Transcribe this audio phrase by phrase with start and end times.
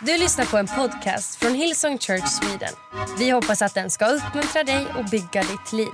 [0.00, 2.74] Du lyssnar på en podcast från Hillsong Church Sweden.
[3.18, 5.88] Vi hoppas att den ska uppmuntra dig och bygga ditt liv.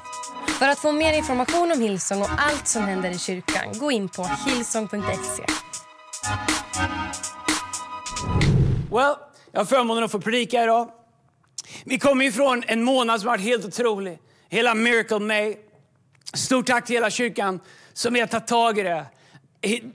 [0.58, 4.08] För att få mer information om Hillsong och allt som händer i kyrkan, gå in
[4.08, 5.42] på hillsong.se.
[8.90, 9.14] Well,
[9.52, 10.90] jag har förmånen att få predika idag.
[11.84, 14.18] Vi kommer ifrån en månad som har varit helt otrolig.
[14.48, 15.56] Hela Miracle May.
[16.34, 17.60] Stort tack till hela kyrkan
[17.92, 19.06] som har tagit tag i det.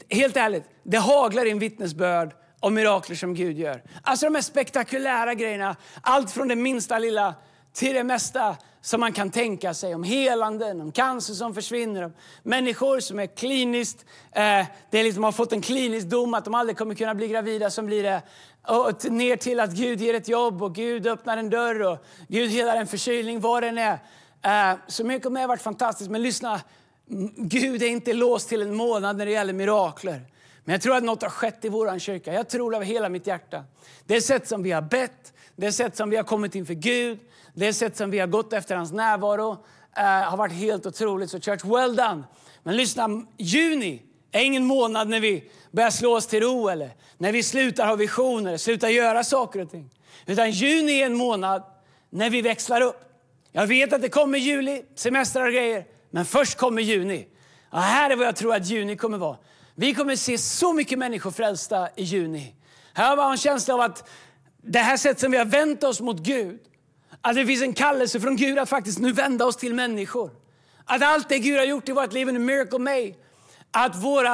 [0.10, 3.84] Helt ärligt, det haglar in vittnesbörd och mirakler som Gud gör.
[4.02, 5.76] Alltså de här spektakulära grejerna.
[6.02, 7.36] Allt från det minsta lilla
[7.74, 9.96] till det mesta som man kan tänka sig.
[9.96, 15.24] Om helanden, om cancer som försvinner, om människor som är kliniskt, eh, det är liksom,
[15.24, 18.22] har fått en klinisk dom att de aldrig kommer kunna bli gravida som blir det.
[18.68, 22.52] Och ner till att Gud ger ett jobb och Gud öppnar en dörr och Gud
[22.52, 24.00] helar en förkylning, vad den är.
[24.42, 26.12] Eh, så mycket har varit fantastiskt.
[26.12, 26.62] Men lyssna,
[27.36, 30.22] Gud är inte låst till en månad när det gäller mirakler.
[30.68, 32.34] Men jag tror att något har skett i vår kyrka.
[32.34, 33.64] Jag tror av hela mitt hjärta.
[34.06, 37.20] Det sätt som vi har bett, det sätt som vi har kommit inför Gud,
[37.54, 39.66] det sätt som vi har gått efter hans närvaro
[39.98, 41.32] eh, har varit helt otroligt.
[41.32, 42.24] Så church, well done.
[42.64, 44.02] Men lyssna, juni
[44.32, 47.96] är ingen månad när vi börjar slå oss till ro eller när vi slutar ha
[47.96, 49.90] visioner, slutar göra saker och ting.
[50.26, 51.64] Utan juni är en månad
[52.10, 53.02] när vi växlar upp.
[53.52, 55.86] Jag vet att det kommer juli, semestrar och grejer.
[56.10, 57.28] Men först kommer juni.
[57.70, 59.38] Och här är vad jag tror att juni kommer vara.
[59.80, 62.56] Vi kommer se så mycket människor frälsta i juni.
[62.94, 64.10] Här har en känsla av att
[64.62, 66.60] det här sättet som vi har vänt oss mot Gud,
[67.22, 70.32] att det finns en kallelse från Gud att faktiskt nu vända oss till människor.
[70.86, 73.14] Att allt det Gud har gjort i vårt liv, en miracle May,
[73.72, 74.26] att vårt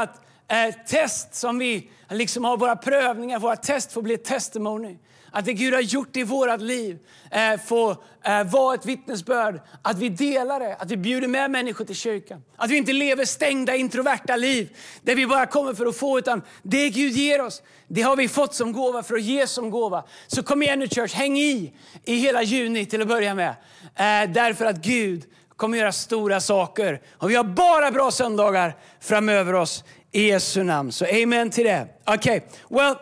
[0.48, 4.98] eh, test som vi liksom har, våra prövningar, våra test får bli ett testimony.
[5.36, 7.00] Att det Gud har gjort i vårt liv
[7.32, 9.62] eh, får eh, vara ett vittnesbörd.
[9.82, 12.44] Att vi delar det, att vi bjuder med människor till kyrkan.
[12.56, 16.20] Att vi inte lever stängda, introverta liv där vi bara kommer för att få.
[16.20, 19.70] Utan det Gud ger oss, det har vi fått som gåva för att ge som
[19.70, 20.04] gåva.
[20.28, 23.50] Så kom igen nu Church, häng i i hela juni till att börja med.
[23.96, 25.24] Eh, därför att Gud
[25.56, 27.02] kommer göra stora saker.
[27.18, 30.92] Och vi har bara bra söndagar framöver oss i Jesu namn.
[30.92, 31.88] Så amen till det.
[32.06, 32.42] Okej, okay.
[32.70, 32.96] well,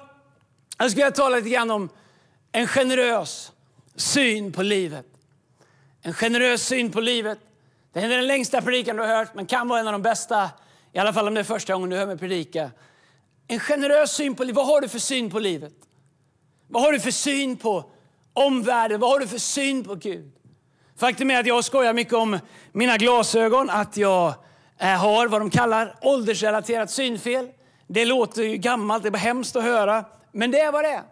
[0.77, 1.89] jag skulle tala lite grann om
[2.51, 3.51] en generös
[3.95, 5.05] syn på livet.
[6.01, 7.39] En generös syn på livet.
[7.93, 10.49] Det är den längsta predikan du har hört, men kan vara en av de bästa.
[10.93, 12.71] I alla fall om det är första gången du hör mig predika.
[13.47, 14.55] En generös syn på livet.
[14.55, 15.73] Vad har du för syn på livet?
[16.67, 17.85] Vad har du för syn på
[18.33, 18.99] omvärlden?
[18.99, 20.31] Vad har du för syn på Gud?
[20.97, 22.39] Faktum är att jag skojar mycket om
[22.71, 24.33] mina glasögon, att jag
[24.77, 27.49] eh, har vad de kallar åldersrelaterat synfel.
[27.87, 30.89] Det låter ju gammalt, det är bara hemskt att höra, men det är vad det
[30.89, 31.03] är.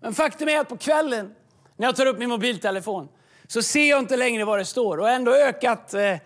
[0.00, 1.34] Men faktum är att på kvällen
[1.76, 3.08] när jag tar upp min mobiltelefon
[3.46, 6.16] så ser jag inte längre vad det står och ändå ökat eh,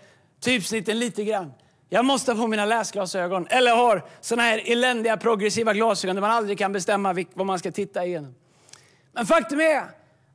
[0.40, 1.52] typsnitten lite grann.
[1.88, 6.30] Jag måste ha på mina läsglasögon eller har såna här eländiga progressiva glasögon där man
[6.30, 8.34] aldrig kan bestämma vad man ska titta igenom.
[9.12, 9.82] Men faktum är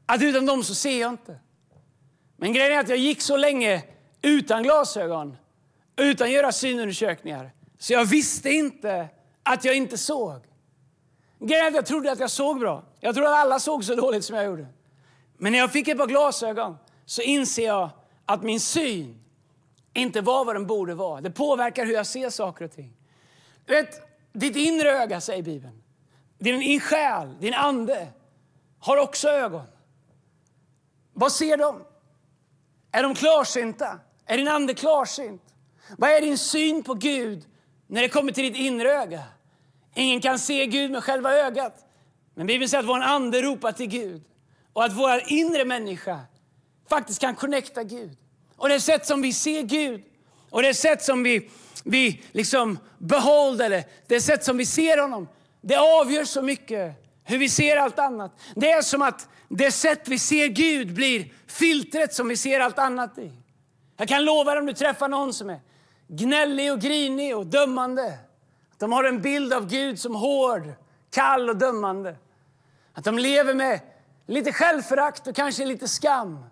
[0.05, 1.39] att utan dem så ser jag inte.
[2.37, 3.83] Men grejen är att jag gick så länge
[4.21, 5.37] utan glasögon,
[5.97, 9.07] utan att göra synundersökningar, så jag visste inte
[9.43, 10.41] att jag inte såg.
[11.39, 12.83] Grejen är att jag trodde att jag såg bra.
[12.99, 14.67] Jag tror att alla såg så dåligt som jag gjorde.
[15.37, 17.89] Men när jag fick ett par glasögon så inser jag
[18.25, 19.21] att min syn
[19.93, 21.21] inte var vad den borde vara.
[21.21, 22.93] Det påverkar hur jag ser saker och ting.
[23.65, 24.01] Du vet,
[24.33, 25.83] ditt inre öga, säger Bibeln.
[26.37, 28.07] Din själ, din ande,
[28.79, 29.65] har också ögon.
[31.13, 31.81] Vad ser de?
[32.91, 33.99] Är de klarsynta?
[34.25, 35.41] Är din ande klarsynt?
[35.97, 37.45] Vad är din syn på Gud
[37.87, 39.23] när det kommer till ditt inre öga?
[39.95, 41.85] Ingen kan se Gud med själva ögat.
[42.39, 44.23] Men Bibeln säger att vår ande ropar till Gud
[44.73, 46.19] och att vår inre människa
[46.89, 48.17] faktiskt kan connecta Gud.
[48.55, 50.03] Och det sätt som vi ser Gud
[50.49, 51.49] och det sätt som vi,
[51.83, 55.27] vi liksom behåller, det, sätt som vi ser honom,
[55.61, 58.39] det avgör så mycket hur vi ser allt annat.
[58.55, 62.79] Det är som att det sätt vi ser Gud blir filtret som vi ser allt
[62.79, 63.31] annat i.
[63.97, 65.59] Jag kan lova dig om du träffar någon som är
[66.07, 68.17] gnällig och grinig och dömande.
[68.77, 70.73] De har en bild av Gud som hård,
[71.09, 72.15] kall och dömande.
[72.99, 73.79] Att de lever med
[74.27, 76.45] lite självförakt och kanske lite skam.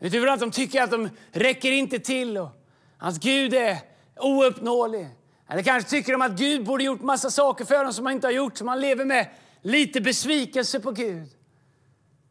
[0.00, 2.50] Utifrån att de tycker att de räcker inte till och
[2.98, 3.78] att Gud är
[4.16, 5.08] ouppnåelig.
[5.48, 8.26] Eller kanske tycker de att Gud borde gjort massa saker för dem som han inte
[8.26, 8.56] har gjort.
[8.56, 9.26] Så man lever med
[9.62, 11.28] lite besvikelse på Gud.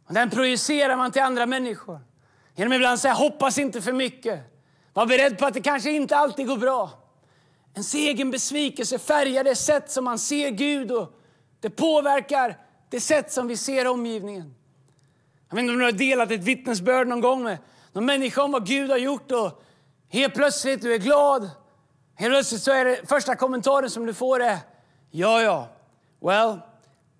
[0.08, 2.00] Och den projicerar man till andra människor.
[2.56, 4.40] Genom ibland säga hoppas inte för mycket.
[4.94, 6.90] Var beredd på att det kanske inte alltid går bra.
[7.74, 11.20] En egen besvikelse färgar det sätt som man ser Gud och
[11.60, 14.56] det påverkar det sätt som vi ser omgivningen.
[15.50, 17.58] Jag vet inte om du har delat ett vittnesbörd någon gång med
[17.94, 19.64] någon människa om vad Gud har gjort och
[20.10, 21.50] helt plötsligt du är glad.
[22.16, 24.58] Helt plötsligt så är det första kommentaren som du får är
[25.12, 25.68] Ja, ja,
[26.20, 26.60] well,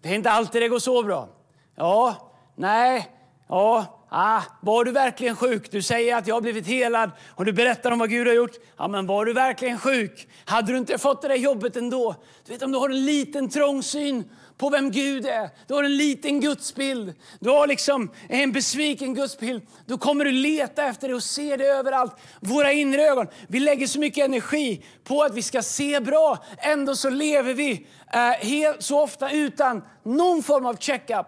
[0.02, 1.30] det är inte alltid det går så bra.
[1.76, 2.16] Ja,
[2.56, 3.12] nej,
[3.48, 5.72] ja, Ah, var du verkligen sjuk?
[5.72, 8.52] Du säger att jag har blivit helad och du berättar om vad Gud har gjort.
[8.78, 10.28] Ja, men var du verkligen sjuk?
[10.46, 12.16] Hade du inte fått det där jobbet ändå?
[12.46, 15.50] Du vet om du har en liten trång syn på vem Gud är.
[15.68, 17.14] Du har en liten gudsbild.
[17.40, 19.62] Du har liksom en besviken gudsbild.
[19.86, 22.16] Då kommer du leta efter det och se det överallt.
[22.40, 23.28] Våra inre ögon.
[23.48, 26.46] Vi lägger så mycket energi på att vi ska se bra.
[26.58, 31.28] Ändå så lever vi eh, så ofta utan någon form av checkup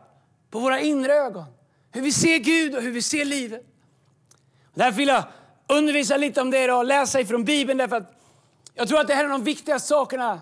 [0.51, 1.45] på våra inre ögon.
[1.91, 3.65] Hur vi ser Gud och hur vi ser livet.
[4.73, 5.23] Därför vill jag
[5.67, 7.77] undervisa lite om det idag, läsa ifrån Bibeln.
[7.77, 8.13] Därför att
[8.73, 10.41] jag tror att det här är de viktigaste sakerna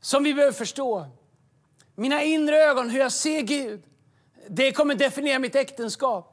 [0.00, 1.06] som vi behöver förstå.
[1.94, 3.82] Mina inre ögon, hur jag ser Gud,
[4.48, 6.28] det kommer definiera mitt äktenskap.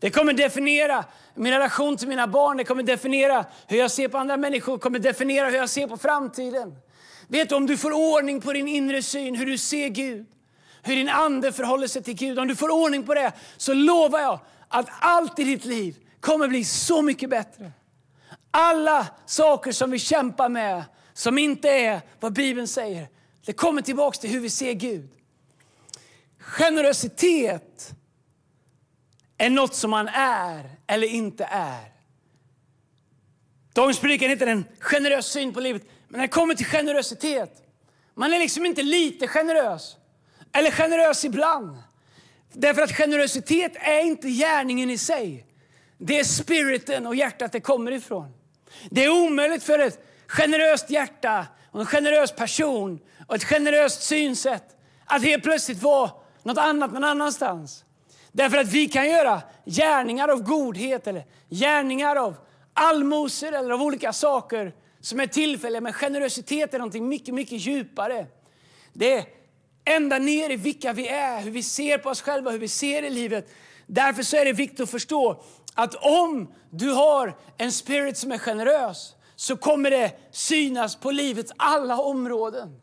[0.00, 1.04] Det kommer definiera
[1.34, 4.78] min relation till mina barn, det kommer definiera hur jag ser på andra människor, det
[4.78, 6.74] kommer definiera hur jag ser på framtiden.
[7.28, 10.26] Vet du, om du får ordning på din inre syn, hur du ser Gud,
[10.82, 12.38] hur din ande förhåller sig till Gud.
[12.38, 16.48] Om du får ordning på det så lovar jag att allt i ditt liv kommer
[16.48, 17.72] bli så mycket bättre.
[18.50, 23.08] Alla saker som vi kämpar med, som inte är vad Bibeln säger,
[23.48, 25.08] det kommer tillbaka till hur vi ser Gud.
[26.38, 27.90] Generositet
[29.38, 31.92] är något som man är eller inte är.
[33.72, 35.82] Dagens predikan heter en generös syn på livet.
[36.08, 37.62] Men när det kommer till generositet,
[38.14, 39.96] man är liksom inte lite generös.
[40.52, 41.76] Eller generös ibland.
[42.52, 45.46] Därför att generositet är inte gärningen i sig.
[45.98, 48.32] Det är spiriten och hjärtat det kommer ifrån.
[48.90, 54.76] Det är omöjligt för ett generöst hjärta och en generös person och ett generöst synsätt
[55.04, 56.10] att helt plötsligt vara
[56.42, 57.84] något annat någon annanstans.
[58.32, 62.36] Därför att vi kan göra gärningar av godhet eller gärningar av
[62.74, 65.80] allmosor eller av olika saker som är tillfälliga.
[65.80, 68.26] Men generositet är något mycket, mycket djupare.
[68.92, 69.24] Det är
[69.84, 73.02] ända ner i vilka vi är, hur vi ser på oss själva, hur vi ser
[73.02, 73.50] i livet.
[73.86, 75.42] Därför så är det viktigt att förstå
[75.74, 81.52] att om du har en spirit som är generös så kommer det synas på livets
[81.56, 82.80] alla områden.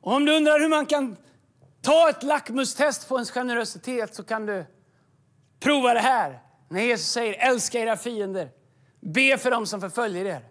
[0.00, 1.16] Och om du undrar hur man kan
[1.82, 4.64] ta ett lackmustest på ens generositet så kan du
[5.60, 6.38] prova det här.
[6.68, 8.48] När Jesus säger älska era fiender,
[9.00, 10.44] be för dem som förföljer er.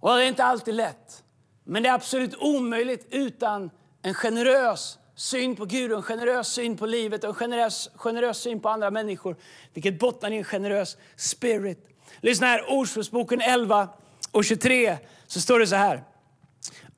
[0.00, 1.24] Och det är inte alltid lätt.
[1.64, 3.70] Men det är absolut omöjligt utan
[4.02, 8.60] en generös syn på Gud, en generös syn på livet och en generös, generös syn
[8.60, 9.36] på andra människor.
[9.74, 11.88] Vilket bottnar i en generös spirit.
[12.20, 13.88] Lyssna här, Ordspråksboken 11
[14.32, 16.04] och 23 så står det så här.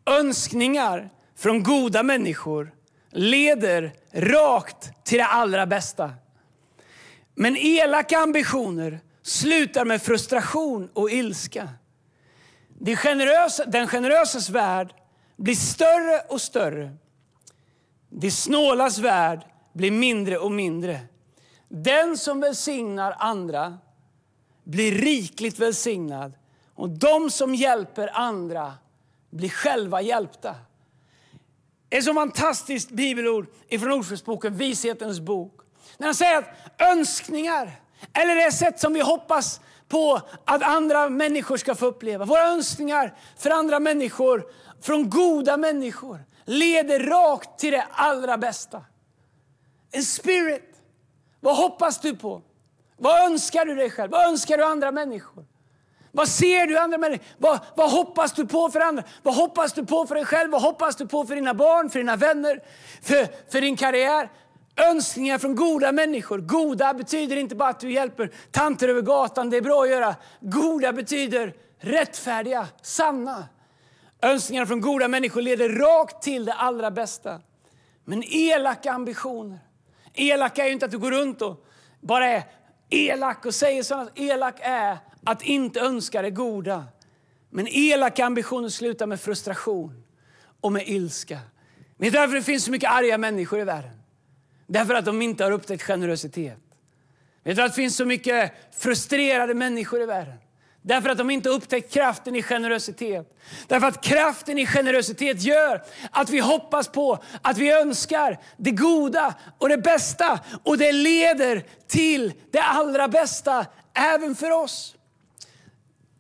[0.07, 2.75] Önskningar från goda människor
[3.11, 6.15] leder rakt till det allra bästa.
[7.35, 11.69] Men elaka ambitioner slutar med frustration och ilska.
[12.69, 14.95] Det generösa, den generösas värld
[15.37, 16.97] blir större och större.
[18.09, 19.41] Det snålas värld
[19.73, 21.01] blir mindre och mindre.
[21.69, 23.79] Den som välsignar andra
[24.65, 26.33] blir rikligt välsignad
[26.75, 28.75] och de som hjälper andra
[29.31, 30.55] blir själva hjälpta.
[31.91, 35.61] Är ett så fantastiskt bibelord från Ordspråksboken, Vishetens bok.
[35.99, 36.49] När han säger att
[36.79, 37.81] önskningar,
[38.13, 42.25] eller det sätt som vi hoppas på att andra människor ska få uppleva.
[42.25, 44.47] Våra önskningar för andra människor,
[44.81, 48.85] från goda människor, leder rakt till det allra bästa.
[49.91, 50.75] En spirit.
[51.41, 52.43] Vad hoppas du på?
[52.97, 54.11] Vad önskar du dig själv?
[54.11, 55.45] Vad önskar du andra människor?
[56.19, 57.25] Vad ser du andra människor?
[57.39, 59.03] Vad, vad hoppas du på för andra?
[59.23, 60.51] Vad hoppas du på för dig själv?
[60.51, 62.63] Vad hoppas du på för dina barn, för dina vänner,
[63.03, 64.29] för, för din karriär?
[64.77, 66.39] Önskningar från goda människor.
[66.39, 69.51] Goda betyder inte bara att du hjälper tanter över gatan.
[69.51, 70.15] Det är bra att göra.
[70.41, 73.49] Goda betyder rättfärdiga, sanna.
[74.23, 77.41] Önskningar från goda människor leder rakt till det allra bästa.
[78.05, 79.59] Men elaka ambitioner.
[80.15, 81.65] Elaka är ju inte att du går runt och
[82.01, 82.43] bara är
[82.91, 84.11] elak och säger sådana.
[84.15, 86.85] Elak är att inte önska det goda.
[87.51, 90.05] Men elaka ambitioner slutar med frustration
[90.61, 91.39] och med ilska.
[91.99, 93.91] Det är därför det finns så mycket arga människor i världen?
[94.67, 96.59] Därför att de inte har upptäckt generositet.
[97.45, 100.35] Vet du att det finns så mycket frustrerade människor i världen?
[100.83, 103.39] Därför att de inte upptäckt kraften i generositet.
[103.67, 109.35] Därför att kraften i generositet gör att vi hoppas på, att vi önskar det goda
[109.59, 110.41] och det bästa.
[110.63, 114.95] Och det leder till det allra bästa även för oss.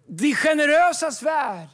[0.08, 1.68] De generösas värld,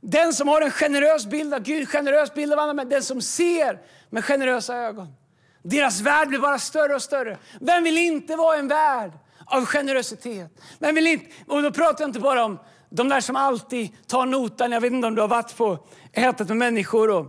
[0.00, 3.20] den som har en generös bild av Gud, generös bild av andra, men den som
[3.20, 5.14] ser med generösa ögon.
[5.62, 7.38] Deras värld blir bara större och större.
[7.60, 9.12] Vem vill inte vara en värld
[9.46, 10.50] av generositet?
[10.78, 12.58] Vem vill inte, och då pratar jag inte bara om
[12.90, 14.72] de där som alltid tar notan.
[14.72, 15.78] Jag vet inte om du har varit på
[16.12, 17.10] ätet med människor.
[17.10, 17.26] Och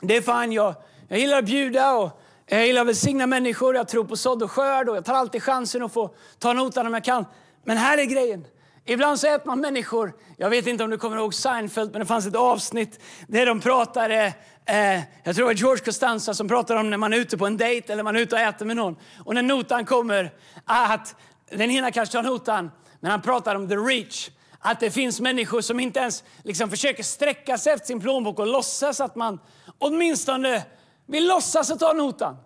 [0.00, 0.74] det är fan jag,
[1.08, 4.50] jag gillar att bjuda och Jag gillar att välsigna människor, jag tror på sådd och
[4.50, 7.24] skörd och jag tar alltid chansen att få ta notan om jag kan.
[7.64, 8.44] Men här är grejen.
[8.84, 12.06] Ibland så äter man människor, jag vet inte om du kommer ihåg Seinfeld, men det
[12.06, 14.34] fanns ett avsnitt där de pratade,
[14.66, 17.46] eh, jag tror det var George Costanza som pratade om när man är ute på
[17.46, 18.96] en dejt eller man är ute och äter med någon.
[19.24, 20.32] Och när notan kommer,
[20.64, 21.16] att
[21.50, 22.70] den ena kanske tar notan,
[23.00, 24.30] men han pratar om the reach.
[24.58, 28.46] Att det finns människor som inte ens liksom försöker sträcka sig efter sin plånbok och
[28.46, 29.40] låtsas att man
[29.78, 30.62] åtminstone
[31.06, 32.36] vill låtsas att ta notan.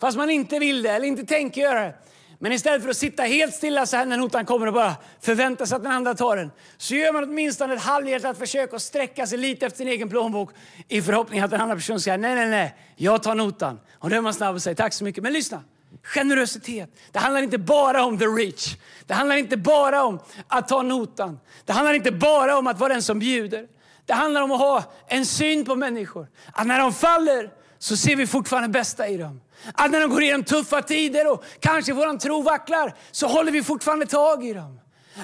[0.00, 1.94] Fast man inte vill det eller inte tänker göra det.
[2.38, 5.66] Men istället för att sitta helt stilla så här när notan kommer och bara förvänta
[5.66, 9.26] sig att den andra tar den, så gör man åtminstone ett halvhjärtat försök att sträcka
[9.26, 10.50] sig lite efter sin egen plånbok
[10.88, 13.80] i förhoppning att den andra personen säger nej, nej, nej, jag tar notan.
[13.98, 15.22] Och då är man snabb och säger tack så mycket.
[15.22, 15.62] Men lyssna,
[16.02, 16.90] generositet.
[17.12, 18.76] Det handlar inte bara om the rich.
[19.06, 21.40] Det handlar inte bara om att ta notan.
[21.64, 23.66] Det handlar inte bara om att vara den som bjuder.
[24.06, 26.28] Det handlar om att ha en syn på människor.
[26.52, 29.40] Att när de faller så ser vi fortfarande bästa i dem.
[29.74, 33.62] Att när de går igenom tuffa tider och kanske vår tro vacklar så håller vi
[33.62, 34.80] fortfarande tag i dem.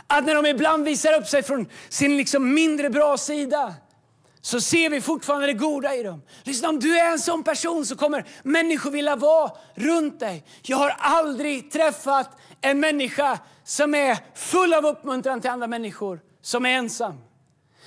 [0.06, 3.74] Att när de ibland visar upp sig från sin liksom mindre bra sida
[4.40, 6.22] så ser vi fortfarande det goda i dem.
[6.42, 10.44] Lyssna, om du är en sån person så kommer människor vilja vara runt dig.
[10.62, 16.66] Jag har aldrig träffat en människa som är full av uppmuntran till andra människor, som
[16.66, 17.18] är ensam.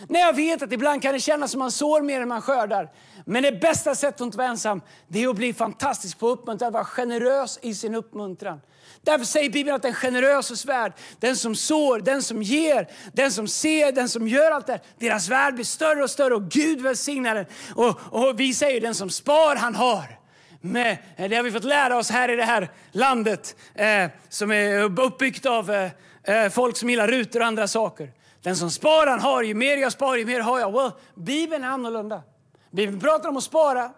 [0.09, 2.91] När jag vet att ibland kan det kännas som man sår mer än man skördar.
[3.25, 6.67] Men det bästa sättet att inte vara ensam det är att bli fantastisk på uppmuntran,
[6.67, 8.61] att vara generös i sin uppmuntran.
[9.01, 13.47] Därför säger Bibeln att den generösa värld, den som sår, den som ger, den som
[13.47, 16.81] ser, den som gör allt det här, deras värld blir större och större och Gud
[16.81, 17.45] välsignar den.
[17.75, 20.19] Och, och vi säger den som spar, han har.
[20.61, 24.51] Med, eh, det har vi fått lära oss här i det här landet eh, som
[24.51, 25.91] är uppbyggt av eh,
[26.23, 28.11] eh folk som gillar rutor och andra saker.
[28.45, 30.71] Den som sparar han har, ju mer jag sparar ju mer har jag.
[30.71, 32.23] Well, Bibeln är annorlunda.
[32.71, 33.91] Bibeln pratar om att spara.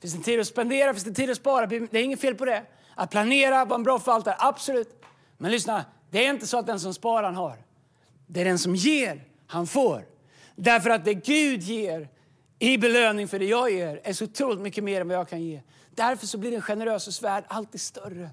[0.00, 1.66] Finns det tid att spendera, finns det tid att spara.
[1.66, 2.62] Det är inget fel på det.
[2.94, 5.02] Att planera vara en bra förvaltare, absolut.
[5.38, 7.56] Men lyssna, det är inte så att den som sparar han har.
[8.26, 10.04] Det är den som ger, han får.
[10.56, 12.08] Därför att det Gud ger
[12.58, 15.42] i belöning för det jag ger är så otroligt mycket mer än vad jag kan
[15.42, 15.60] ge.
[15.94, 18.30] Därför så blir den generösa värld alltid större.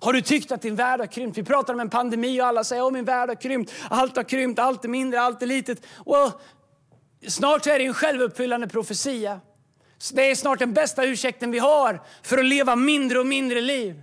[0.00, 1.38] Har du tyckt att din värld har krympt?
[1.38, 3.72] Vi pratar om en pandemi och alla säger att min värld har krympt.
[3.90, 5.86] Allt har krympt, allt är mindre, allt är litet.
[6.06, 6.30] Well,
[7.28, 9.40] snart är det en självuppfyllande profetia.
[10.12, 14.02] Det är snart den bästa ursäkten vi har för att leva mindre och mindre liv.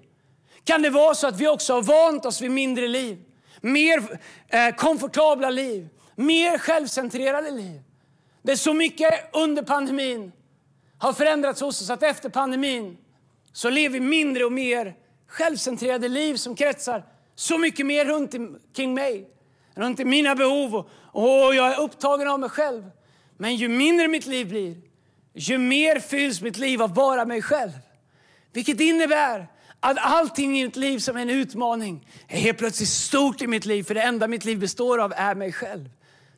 [0.64, 3.24] Kan det vara så att vi också har vant oss vid mindre liv?
[3.62, 4.20] Mer
[4.50, 7.82] eh, komfortabla liv, mer självcentrerade liv.
[8.42, 10.32] Det är så mycket under pandemin
[11.04, 12.98] har förändrats hos oss att efter pandemin
[13.54, 14.96] så lever vi mindre och mer
[15.34, 17.04] självcentrerade liv som kretsar
[17.36, 18.36] så mycket mer runt
[18.75, 19.30] kring mig.
[19.75, 20.88] Runt i mina behov och,
[21.46, 22.90] och jag är upptagen av mig själv.
[23.38, 24.78] Men ju mindre mitt liv blir,
[25.34, 27.72] ju mer fylls mitt liv av bara mig själv.
[28.52, 29.48] Vilket innebär
[29.80, 33.66] att allting i mitt liv som är en utmaning är helt plötsligt stort i mitt
[33.66, 33.84] liv.
[33.84, 35.90] För det enda mitt liv består av är mig själv.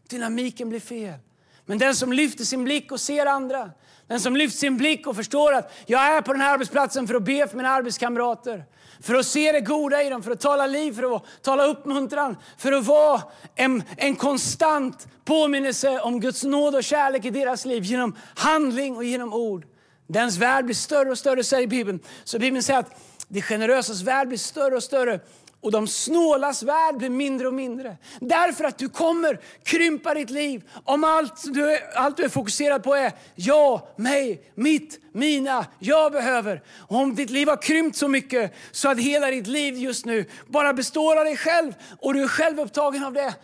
[0.10, 1.20] Dynamiken blir fel.
[1.66, 3.72] Men den som lyfter sin blick och ser andra,
[4.08, 7.16] den som lyfter sin blick och förstår att jag är på den här arbetsplatsen för
[7.16, 8.66] att be för mina arbetskamrater.
[9.02, 12.38] För att se det goda i dem, för att tala liv, för att tala uppmuntran.
[12.58, 13.22] För att vara
[13.56, 19.04] en, en konstant påminnelse om Guds nåd och kärlek i deras liv genom handling och
[19.04, 19.66] genom ord.
[20.08, 22.00] Dens värld blir större och större, säger Bibeln.
[22.24, 25.20] Så Bibeln säger att det generösas värld blir större och större
[25.65, 27.98] och de snålas värld blir mindre och mindre.
[28.19, 32.95] Därför att du kommer krympa ditt liv om allt du, allt du är fokuserad på
[32.95, 36.63] är jag, mig, mitt, mina, jag behöver.
[36.77, 40.25] Och om ditt liv har krympt så mycket så att hela ditt liv just nu
[40.48, 43.36] bara består av dig själv och du är själv upptagen av det.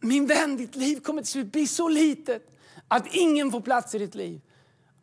[0.00, 2.42] Min vän, ditt liv kommer till slut bli så litet
[2.88, 4.40] att ingen får plats i ditt liv.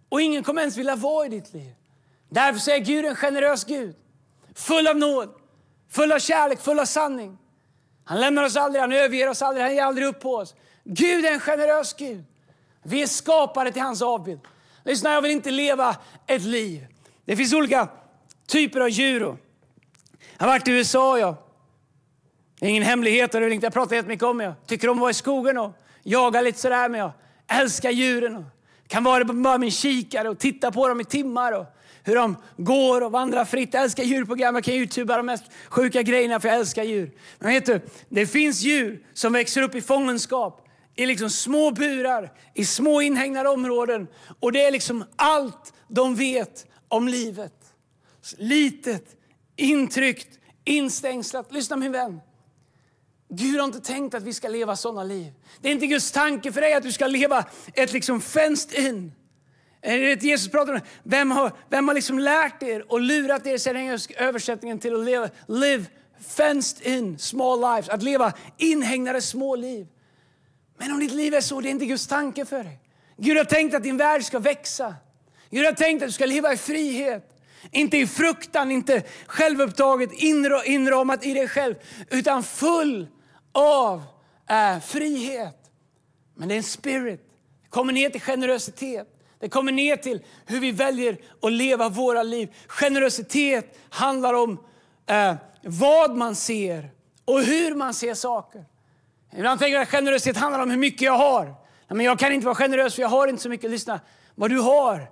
[0.10, 1.72] Och ingen kommer ens vilja vara i ditt liv.
[2.30, 3.96] Därför är Gud en generös Gud,
[4.56, 5.41] full av nåd
[5.92, 7.38] full av kärlek, full av sanning.
[8.04, 10.56] Han lämnar oss aldrig, han överger oss aldrig, han ger aldrig upp på oss.
[10.84, 12.24] Gud är en generös Gud.
[12.84, 14.40] Vi är skapade till hans avbild.
[14.84, 15.96] Lyssna, jag vill inte leva
[16.28, 16.88] ett liv.
[17.26, 17.88] Det finns olika
[18.48, 19.22] typer av djur.
[19.22, 19.38] Jag
[20.38, 21.20] har varit i USA.
[21.20, 21.36] Jag.
[22.60, 24.40] Det är ingen hemlighet, och jag pratar jättemycket om.
[24.40, 25.72] Jag tycker om att vara i skogen och
[26.04, 26.90] jaga lite sådär.
[26.90, 27.12] Men jag
[27.48, 28.36] älskar djuren.
[28.36, 28.44] Och
[28.88, 31.52] kan vara bara med min kikare och titta på dem i timmar.
[31.52, 31.66] Och
[32.04, 33.74] hur de går och vandrar fritt.
[33.74, 34.56] Jag älskar djurprogram.
[34.56, 37.12] Jag kan youtuba de mest sjuka grejerna för jag älskar djur.
[37.40, 42.32] Men vet du, det finns djur som växer upp i fångenskap i liksom små burar,
[42.54, 44.08] i små inhägnade områden.
[44.40, 47.54] Och det är liksom allt de vet om livet.
[48.38, 49.16] Litet,
[49.56, 51.52] intryckt, instängslat.
[51.52, 52.22] Lyssna min vän.
[53.30, 55.34] Gud har inte tänkt att vi ska leva sådana liv.
[55.62, 59.14] Det är inte Guds tanke för dig att du ska leva ett liksom fenced in
[60.22, 64.14] Jesus pratar om vem har, vem har liksom lärt er och lurat er, säger engelska
[64.14, 65.86] översättningen, till att leva live
[66.28, 67.90] fenced in small lives.
[67.90, 69.88] Att leva inhägnade små liv.
[70.78, 72.80] Men om ditt liv är så, det är inte Guds tanke för dig.
[73.18, 74.96] Gud har tänkt att din värld ska växa.
[75.50, 77.28] Gud har tänkt att du ska leva i frihet.
[77.72, 80.10] Inte i fruktan, inte självupptaget,
[80.66, 81.76] inramat i dig själv,
[82.10, 83.08] utan full
[83.52, 84.04] av
[84.50, 85.58] äh, frihet.
[86.36, 87.22] Men det är en spirit.
[87.64, 89.21] Det kommer ner till generositet.
[89.42, 92.56] Det kommer ner till hur vi väljer att leva våra liv.
[92.68, 94.60] Generositet handlar om
[95.06, 96.90] eh, vad man ser
[97.26, 98.66] och hur man ser saker.
[99.36, 101.56] Ibland tänker jag att generositet handlar om hur mycket jag har.
[101.88, 103.72] Men jag kan inte vara generös för jag har inte så mycket.
[103.72, 104.00] Lyssna,
[104.36, 105.10] vad du har,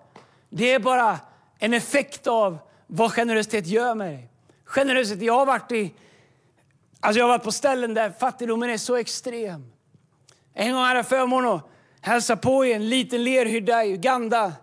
[0.50, 1.19] det är bara
[1.59, 2.57] en effekt av
[2.88, 4.29] vad generositet gör med dig.
[4.65, 5.93] Generositet, jag har varit i,
[7.00, 9.71] alltså jag har varit på ställen där fattigdomen är så extrem.
[10.53, 11.69] En gång hade jag förmånen att
[12.01, 14.53] hälsa på i en liten lerhydda i Uganda.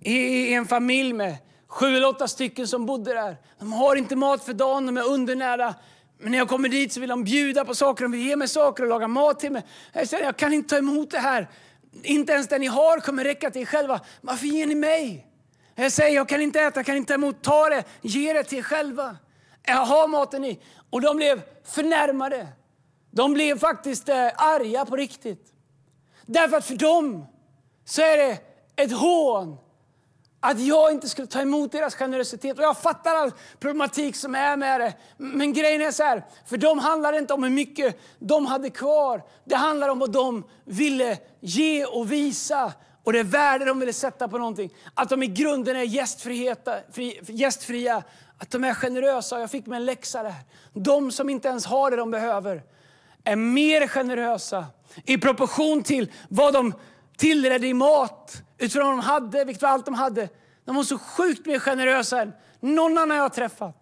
[0.00, 1.36] I, en familj med
[1.68, 3.36] sju eller åtta stycken som bodde där.
[3.58, 5.74] De har inte mat för dagen, de är undernärda.
[6.18, 8.48] Men när jag kommer dit så vill de bjuda på saker, de vill ge mig
[8.48, 9.62] saker och laga mat till mig.
[9.92, 11.48] Jag säger, jag kan inte ta emot det här.
[12.02, 14.00] Inte ens det ni har kommer räcka till er själva.
[14.20, 15.26] Varför ger ni mig?
[15.74, 17.42] Jag säger, jag kan inte äta, jag kan inte ta emot.
[17.42, 19.16] Ta det, ge det till er själva.
[19.62, 20.60] Jag har maten i.
[20.90, 22.48] Och de blev förnärmade.
[23.10, 25.53] De blev faktiskt eh, arga på riktigt.
[26.26, 27.26] Därför att för dem
[27.84, 28.38] så är det
[28.76, 29.56] ett hån
[30.40, 32.58] att jag inte skulle ta emot deras generositet.
[32.58, 34.94] Och jag fattar all problematik som är med det.
[35.16, 38.70] Men grejen är så här, för dem handlar det inte om hur mycket de hade
[38.70, 39.22] kvar.
[39.44, 42.72] Det handlar om vad de ville ge och visa
[43.04, 44.70] och det värde de ville sätta på någonting.
[44.94, 45.82] Att de i grunden är
[47.30, 48.02] gästfria,
[48.38, 49.40] att de är generösa.
[49.40, 50.34] Jag fick mig en läxa där.
[50.72, 52.62] De som inte ens har det de behöver
[53.24, 54.66] är mer generösa
[55.04, 56.74] i proportion till vad de
[57.16, 60.28] tillredde i mat, utifrån vad de hade, vilket var allt de hade.
[60.64, 63.76] De var så sjukt mer generösa än någon annan jag har träffat.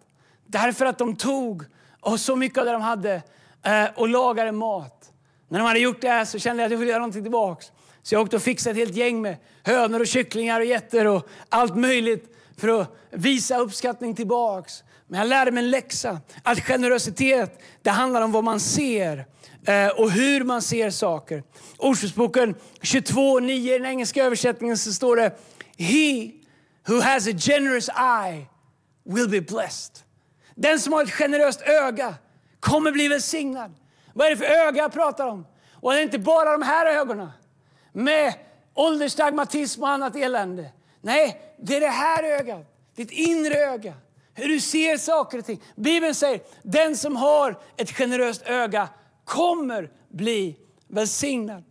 [0.47, 1.63] Därför att de tog
[2.01, 3.21] och så mycket av det de hade
[3.63, 5.11] eh, och lagade mat.
[5.49, 7.71] När de hade gjort det här så kände jag att jag ville göra någonting tillbaks.
[8.03, 11.27] Så jag åkte och fixade ett helt gäng med hönor och kycklingar och getter och
[11.49, 14.83] allt möjligt för att visa uppskattning tillbaks.
[15.07, 16.21] Men jag lärde mig en läxa.
[16.43, 19.25] Att generositet, det handlar om vad man ser
[19.65, 21.43] eh, och hur man ser saker.
[21.77, 25.39] Ordspråksboken 22.9 i den engelska översättningen så står det
[25.77, 26.31] He
[26.87, 28.45] who has a generous eye
[29.03, 29.95] will be blessed.
[30.55, 32.15] Den som har ett generöst öga
[32.59, 33.73] kommer bli välsignad.
[34.13, 35.45] Vad är det för öga jag pratar om?
[35.71, 37.29] Och det är inte bara de här ögonen
[37.91, 38.33] med
[38.73, 40.71] åldersdagmatism och annat elände.
[41.01, 43.93] Nej, det är det här ögat, ditt inre öga.
[44.33, 45.61] Hur du ser saker och ting.
[45.75, 48.89] Bibeln säger den som har ett generöst öga
[49.25, 51.63] kommer bli välsignad.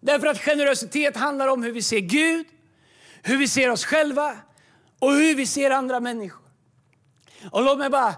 [0.00, 2.46] Därför att generositet handlar om hur vi ser Gud,
[3.22, 4.36] hur vi ser oss själva
[4.98, 6.44] och hur vi ser andra människor.
[7.50, 8.14] Och låt mig bara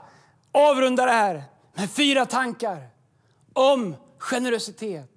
[0.52, 1.42] avrunda det här
[1.74, 2.88] med fyra tankar
[3.52, 5.10] om generositet.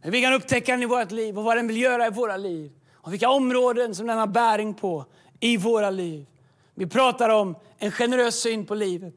[0.00, 2.36] Hur vi kan upptäcka den i vårt liv och vad den vill göra i våra
[2.36, 2.72] liv.
[2.92, 5.04] Och vilka områden som den har bäring på
[5.40, 6.26] i våra liv.
[6.74, 9.14] Vi pratar om en generös syn på livet.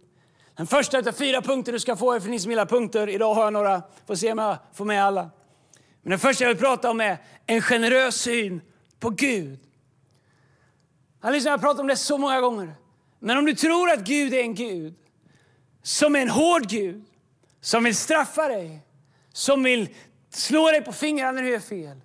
[0.55, 3.09] Den första av fyra punkter du ska få är för ni som gillar punkter.
[3.09, 5.29] Idag har jag några, får se om jag får med alla.
[6.01, 8.61] Men den första jag vill prata om är en generös syn
[8.99, 9.59] på Gud.
[11.21, 12.75] Jag har pratat om det så många gånger.
[13.19, 14.95] Men om du tror att Gud är en Gud
[15.81, 17.05] som är en hård Gud,
[17.61, 18.79] som vill straffa dig,
[19.33, 19.89] som vill
[20.29, 22.01] slå dig på fingrarna när du gör fel.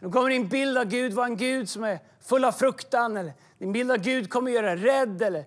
[0.00, 3.16] Då kommer din bild av Gud vara en Gud som är full av fruktan.
[3.16, 5.44] Eller din bild av Gud kommer göra dig rädd eller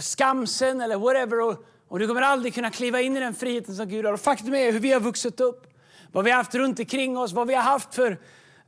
[0.00, 1.40] skamsen eller whatever.
[1.40, 4.12] Och, och, du kommer aldrig kunna kliva in i den friheten som Gud har.
[4.12, 5.66] Och faktum är hur vi har vuxit upp,
[6.12, 8.18] vad vi har haft runt omkring oss, vad vi har haft för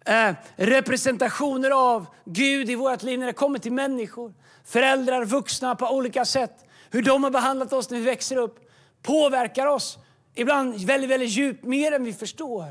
[0.05, 4.35] eh, representationer av Gud i vårt liv när det kommer till människor.
[4.65, 6.65] Föräldrar, vuxna på olika sätt.
[6.91, 8.71] Hur de har behandlat oss när vi växer upp
[9.03, 9.99] påverkar oss
[10.35, 12.67] ibland väldigt, väldigt djupt, mer än vi förstår.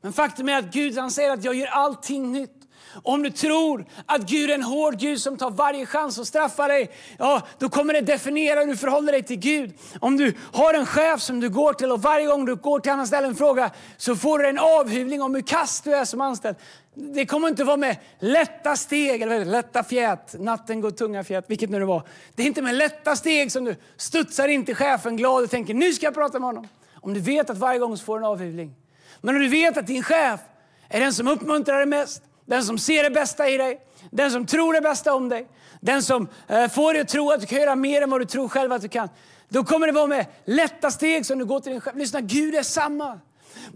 [0.00, 2.55] Men faktum är att Gud han säger att jag gör allting nytt.
[3.02, 6.68] Om du tror att Gud är en hård Gud som tar varje chans att straffa
[6.68, 9.72] dig, ja, då kommer det definiera hur du förhåller dig till Gud.
[10.00, 12.92] Om du har en chef som du går till och varje gång du går till
[12.92, 16.20] honom ställer en fråga så får du en avhyvling om hur kast du är som
[16.20, 16.56] anställd.
[16.94, 21.70] Det kommer inte vara med lätta steg, eller lätta fjät, natten går tunga fjät, vilket
[21.70, 22.02] nu det var.
[22.34, 25.74] Det är inte med lätta steg som du studsar in till chefen glad och tänker
[25.74, 26.68] nu ska jag prata med honom.
[26.94, 28.74] Om du vet att varje gång så får du en avhyvling.
[29.20, 30.40] Men om du vet att din chef
[30.88, 33.80] är den som uppmuntrar dig mest, den som ser det bästa i dig,
[34.10, 35.48] den som tror det bästa om dig,
[35.80, 38.24] den som eh, får dig att tro att du kan göra mer än vad du
[38.24, 39.08] tror själv att du kan.
[39.48, 41.94] Då kommer det vara med lätta steg som du går till din chef.
[41.96, 43.20] Lyssna, Gud är samma.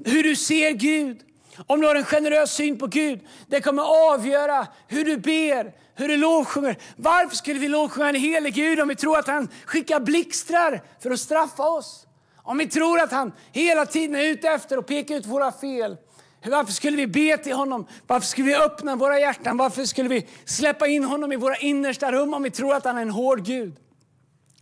[0.04, 1.18] Hur du ser Gud,
[1.66, 6.08] Om du har en generös syn på Gud, det kommer avgöra hur du ber, hur
[6.08, 6.76] du lovsjunger.
[6.96, 11.10] Varför skulle vi lovsjunga en helig Gud om vi tror att han skickar blixtrar för
[11.10, 12.06] att straffa oss?
[12.36, 15.96] Om vi tror att han hela tiden är ute efter att peka ut våra fel.
[16.44, 17.86] Varför skulle vi be till honom?
[18.06, 19.56] Varför skulle vi öppna våra hjärtan?
[19.56, 22.96] Varför skulle vi släppa in honom i våra innersta rum om vi tror att han
[22.96, 23.76] är en hård Gud?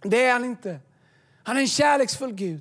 [0.03, 0.81] Det är han inte.
[1.43, 2.61] Han är en kärleksfull Gud.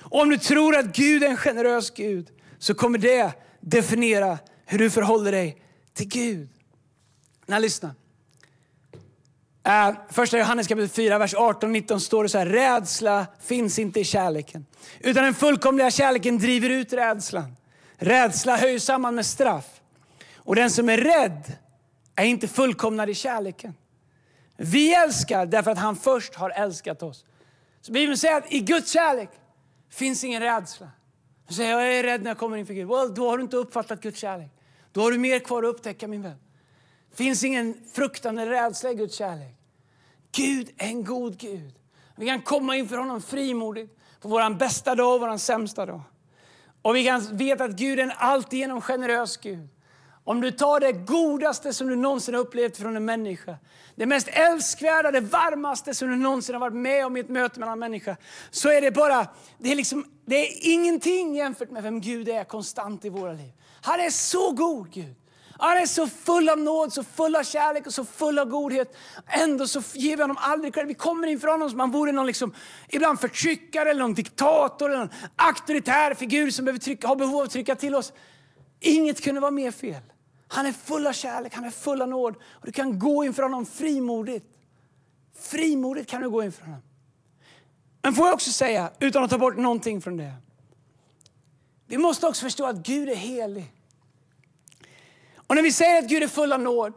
[0.00, 4.78] Och om du tror att Gud är en generös Gud så kommer det definiera hur
[4.78, 5.62] du förhåller dig
[5.94, 6.48] till Gud.
[7.46, 7.94] Nej, lyssna.
[9.66, 12.46] Uh, första Johannes kapitel 4, vers 18-19 står det så här.
[12.46, 14.66] Rädsla finns inte i kärleken.
[15.00, 17.56] Utan den fullkomliga kärleken driver ut rädslan.
[17.96, 19.80] Rädsla höjs samman med straff.
[20.36, 21.52] Och den som är rädd
[22.14, 23.74] är inte fullkomnad i kärleken.
[24.56, 27.24] Vi älskar därför att han först har älskat oss.
[27.80, 29.30] Så Bibeln säger att i Guds kärlek
[29.90, 30.90] finns ingen rädsla.
[31.48, 32.88] Du säger jag är rädd när jag kommer inför Gud.
[32.88, 34.50] Well, då har du inte uppfattat Guds kärlek.
[34.92, 36.38] Då har du mer kvar att upptäcka min vän.
[37.10, 39.54] Det finns ingen fruktan eller rädsla i Guds kärlek.
[40.32, 41.74] Gud är en god Gud.
[42.16, 46.00] Vi kan komma inför honom frimodigt på vår bästa dag och vår sämsta dag.
[46.86, 49.68] Och vi kan veta att Gud är en alltigenom generös Gud.
[50.24, 53.56] Om du tar det godaste som du någonsin har upplevt från en människa,
[53.94, 57.60] det mest älskvärda, det varmaste som du någonsin har varit med om i ett möte
[57.60, 58.16] mellan en människa,
[58.50, 59.26] så är det bara,
[59.58, 63.52] det är, liksom, det är ingenting jämfört med vem Gud är konstant i våra liv.
[63.82, 65.14] Han är så god Gud.
[65.58, 68.96] Han är så full av nåd, så full av kärlek och så full av godhet.
[69.26, 70.90] Ändå så ger vi honom aldrig credit.
[70.90, 72.54] Vi kommer inför honom som om han vore någon liksom,
[72.88, 77.42] ibland förtryckare, eller någon diktator eller någon auktoritär figur som behöver trycka, har behov av
[77.42, 78.12] att trycka till oss.
[78.80, 80.02] Inget kunde vara mer fel.
[80.48, 82.36] Han är full av kärlek, han är full av nåd.
[82.36, 84.46] Och du kan gå inför honom frimodigt.
[85.38, 86.82] Frimodigt kan du gå inför honom.
[88.02, 90.32] Men får jag också säga, utan att ta bort någonting från det.
[91.86, 93.72] Vi måste också förstå att Gud är helig.
[95.46, 96.92] Och när vi säger att Gud är full av nåd,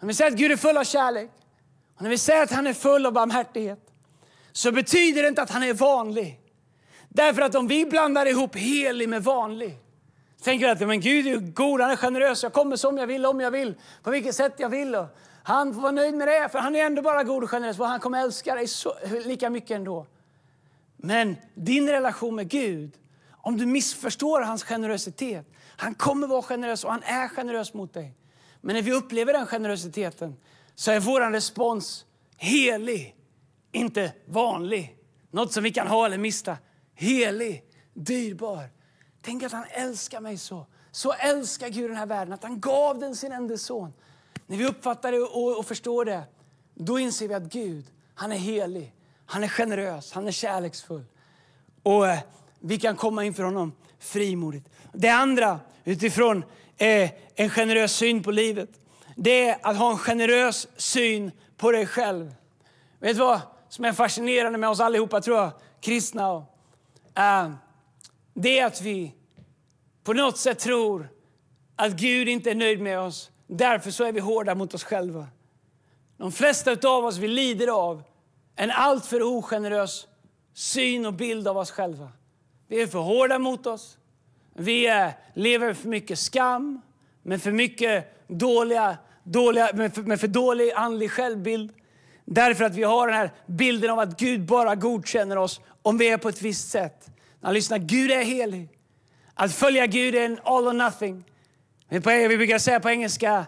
[0.00, 1.30] när vi säger att Gud är full av kärlek
[1.96, 3.80] och när vi säger att han är full av barmhärtighet
[4.52, 6.40] så betyder det inte att han är vanlig.
[7.08, 9.78] Därför att om vi blandar ihop helig med vanlig
[10.42, 13.40] tänker att men Gud är god, han är generös, jag kommer som jag vill, om
[13.40, 14.94] jag vill, på vilket sätt jag vill.
[14.94, 15.06] Och
[15.42, 17.86] han får vara nöjd med det, för han är ändå bara god och generös och
[17.86, 20.06] han kommer älska dig så, lika mycket ändå.
[20.96, 22.92] Men din relation med Gud,
[23.30, 28.14] om du missförstår hans generositet, han kommer vara generös och han är generös mot dig.
[28.60, 30.36] Men när vi upplever den generositeten
[30.74, 32.04] så är vår respons
[32.36, 33.16] helig,
[33.72, 34.96] inte vanlig.
[35.30, 36.56] Något som vi kan ha eller mista.
[36.94, 38.70] Helig, dyrbar.
[39.22, 40.66] Tänk att han älskar mig så.
[40.90, 43.92] Så älskar Gud den här världen att han gav den sin enda son.
[44.46, 46.22] När vi uppfattar det och, och förstår det,
[46.74, 47.84] då inser vi att Gud,
[48.14, 48.94] han är helig.
[49.26, 51.04] Han är generös, han är kärleksfull.
[51.82, 52.18] Och eh,
[52.66, 54.68] vi kan komma inför honom frimodigt.
[54.92, 56.44] Det andra, utifrån
[56.76, 58.70] eh, en generös syn på livet,
[59.16, 62.34] det är att ha en generös syn på dig själv.
[62.98, 65.50] Vet du vad som är fascinerande med oss allihopa, tror jag,
[65.80, 66.32] kristna?
[66.32, 66.42] Och,
[67.14, 67.50] eh,
[68.34, 69.14] det är att vi
[70.04, 71.08] på något sätt tror
[71.76, 73.30] att Gud inte är nöjd med oss.
[73.46, 75.26] Därför så är vi hårda mot oss själva.
[76.16, 78.02] De flesta av oss vi lider av
[78.56, 80.06] en alltför ogenerös
[80.54, 82.08] syn och bild av oss själva.
[82.74, 83.98] Vi är för hårda mot oss.
[84.54, 86.80] Vi lever för mycket skam,
[87.22, 91.72] med för mycket dåliga, dåliga, med för, med för dålig andlig självbild.
[92.24, 96.08] Därför att vi har den här bilden av att Gud bara godkänner oss om vi
[96.08, 97.10] är på ett visst sätt.
[97.40, 98.68] När lyssnar, Gud är helig.
[99.34, 101.24] Att följa Gud är en all or nothing.
[101.88, 102.00] Vi
[102.36, 103.46] brukar säga på engelska,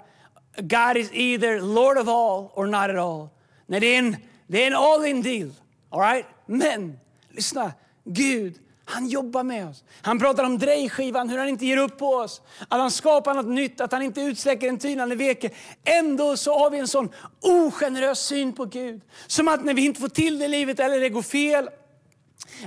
[0.56, 3.28] God is either Lord of all or not at all.
[3.66, 5.50] Nej, det är en, det är en all in deal.
[5.90, 6.26] All right?
[6.46, 6.98] Men,
[7.30, 7.72] lyssna,
[8.04, 8.58] Gud
[8.88, 9.85] han jobbar med oss.
[10.03, 12.42] Han pratar om drejskivan, hur han inte ger upp på oss.
[12.68, 15.51] Att han skapar något nytt, att han inte utsläcker en tynande veke.
[15.85, 17.09] Ändå så har vi en sån
[17.40, 19.01] ogenerös syn på Gud.
[19.27, 21.68] Som att när vi inte får till det i livet eller det går fel,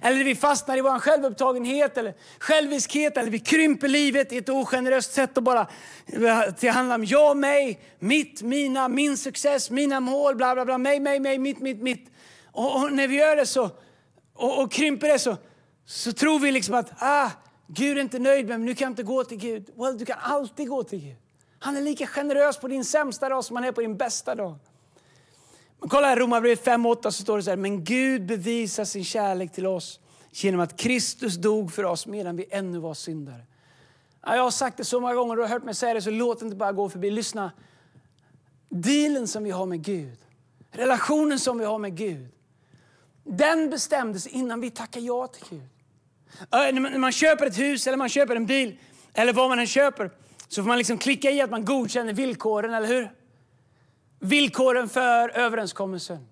[0.01, 5.13] eller vi fastnar i vår självupptagenhet eller själviskhet eller vi krymper livet i ett ogeneröst
[5.13, 5.61] sätt och bara
[6.07, 10.77] eh, det handlar om jag, mig, mitt, mina, min success, mina mål, bla bla bla,
[10.77, 12.11] mig, mig, mig, mitt, mitt, mitt.
[12.51, 13.69] Och, och när vi gör det så
[14.33, 15.37] och, och krymper det så
[15.89, 17.31] så tror vi liksom att ah,
[17.67, 19.69] Gud är inte nöjd med mig, nu kan jag inte gå till Gud.
[19.75, 21.15] Well, du kan alltid gå till Gud.
[21.59, 24.55] Han är lika generös på din sämsta dag som han är på din bästa dag.
[25.79, 29.51] Men kolla här, Romarbrevet 5.8 så står det så här, men Gud bevisar sin kärlek
[29.51, 29.99] till oss
[30.31, 33.45] genom att Kristus dog för oss medan vi ännu var syndare.
[34.25, 36.09] Ja, jag har sagt det så många gånger, du har hört mig säga det, så
[36.09, 37.11] låt inte bara gå förbi.
[37.11, 37.51] Lyssna.
[38.69, 40.17] Dealen som vi har med Gud,
[40.71, 42.27] relationen som vi har med Gud,
[43.23, 45.69] den bestämdes innan vi tackade ja till Gud.
[46.51, 48.77] När man köper ett hus eller man köper en bil,
[49.13, 50.11] eller vad man än köper
[50.47, 53.11] så får man liksom klicka i att man godkänner villkoren, eller hur?
[54.19, 56.27] Villkoren för överenskommelsen.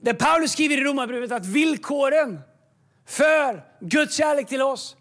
[0.00, 2.40] Där Paulus skriver i Romarbrevet att villkoren
[3.06, 4.96] för Guds kärlek till oss,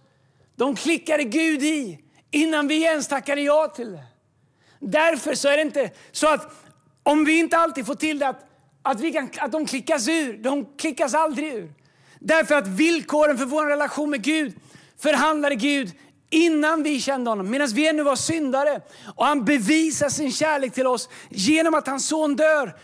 [0.55, 1.99] de klickade Gud i
[2.31, 4.03] innan vi ens tackade ja till det.
[4.79, 6.53] Därför så är det inte så att
[7.03, 8.45] om vi inte alltid får till det att,
[8.81, 11.73] att, vi kan, att de klickas ur, de klickas aldrig ur.
[12.23, 14.53] Därför att villkoren för vår relation med Gud
[14.99, 15.91] förhandlade Gud
[16.29, 18.81] innan vi kände honom, medan vi ännu var syndare.
[19.15, 22.75] Och han bevisar sin kärlek till oss genom att hans son dör.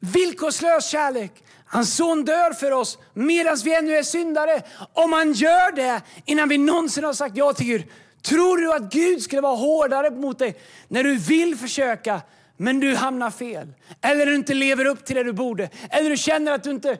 [0.00, 1.32] Villkorslös kärlek.
[1.66, 4.62] Hans son dör för oss medan vi ännu är syndare.
[4.92, 7.84] Om han gör det innan vi någonsin har sagt ja till Gud,
[8.22, 12.20] tror du att Gud skulle vara hårdare mot dig när du vill försöka
[12.60, 13.68] men du hamnar fel.
[14.00, 15.70] Eller du inte lever upp till det du borde.
[15.90, 16.98] Eller du känner att du inte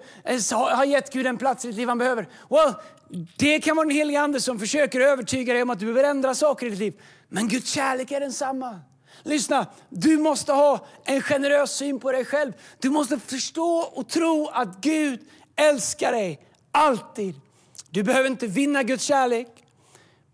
[0.50, 2.28] har gett Gud den plats i ditt liv han behöver.
[2.50, 2.74] Well,
[3.36, 6.34] det kan vara den helige ande som försöker övertyga dig om att du behöver ändra
[6.34, 7.00] saker i ditt liv.
[7.28, 8.80] Men Guds kärlek är densamma.
[9.22, 12.52] Lyssna, du måste ha en generös syn på dig själv.
[12.78, 15.20] Du måste förstå och tro att Gud
[15.56, 16.40] älskar dig
[16.72, 17.34] alltid.
[17.90, 19.48] Du behöver inte vinna Guds kärlek,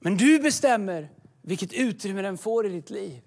[0.01, 1.09] men du bestämmer
[1.43, 3.21] vilket utrymme den får i ditt liv.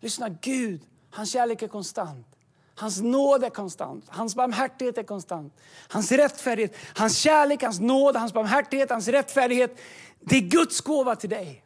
[0.00, 0.80] Lyssna, Gud,
[1.18, 2.26] hans kärlek är konstant.
[2.74, 5.54] Hans nåd är konstant, hans barmhärtighet är konstant.
[5.88, 9.78] Hans rättfärdighet, hans kärlek, hans nåd, hans barmhärtighet, hans rättfärdighet.
[10.20, 11.64] Det är Guds gåva till dig.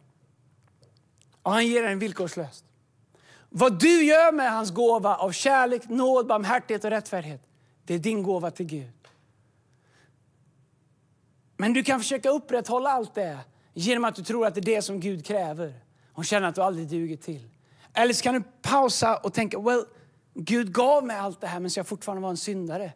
[1.42, 2.64] Och han ger den villkorslöst.
[3.48, 7.42] Vad du gör med hans gåva av kärlek, nåd, barmhärtighet och rättfärdighet,
[7.84, 9.08] det är din gåva till Gud.
[11.56, 13.38] Men du kan försöka upprätthålla allt det
[13.74, 15.74] genom att du tror att det är det som Gud kräver
[16.12, 17.51] och känner att du aldrig duger till.
[17.94, 19.85] Eller så kan du pausa och tänka, well,
[20.35, 22.92] Gud gav mig allt det här men jag fortfarande var en syndare.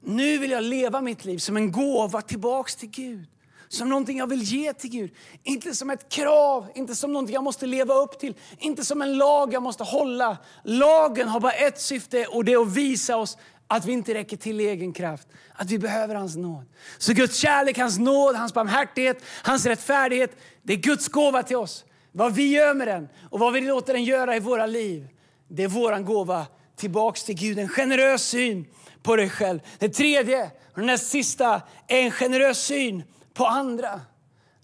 [0.00, 3.26] Nu vill jag leva mitt liv som en gåva tillbaks till Gud.
[3.68, 5.14] Som någonting jag vill ge till Gud.
[5.42, 8.34] Inte som ett krav, inte som någonting jag måste leva upp till.
[8.58, 10.38] Inte som en lag jag måste hålla.
[10.64, 14.36] Lagen har bara ett syfte och det är att visa oss att vi inte räcker
[14.36, 15.28] till i egen kraft.
[15.54, 16.64] Att vi behöver hans nåd.
[16.98, 20.36] Så Guds kärlek, hans nåd, hans barmhärtighet, hans rättfärdighet.
[20.62, 21.84] Det är Guds gåva till oss.
[22.12, 25.08] Vad vi gör med den och vad vi låter den göra i våra liv.
[25.48, 26.46] Det är vår gåva
[26.76, 27.58] tillbaks till Gud.
[27.58, 28.66] En generös syn
[29.02, 29.60] på dig själv.
[29.78, 33.02] Det tredje, och den näst sista, är en generös syn
[33.34, 34.00] på andra.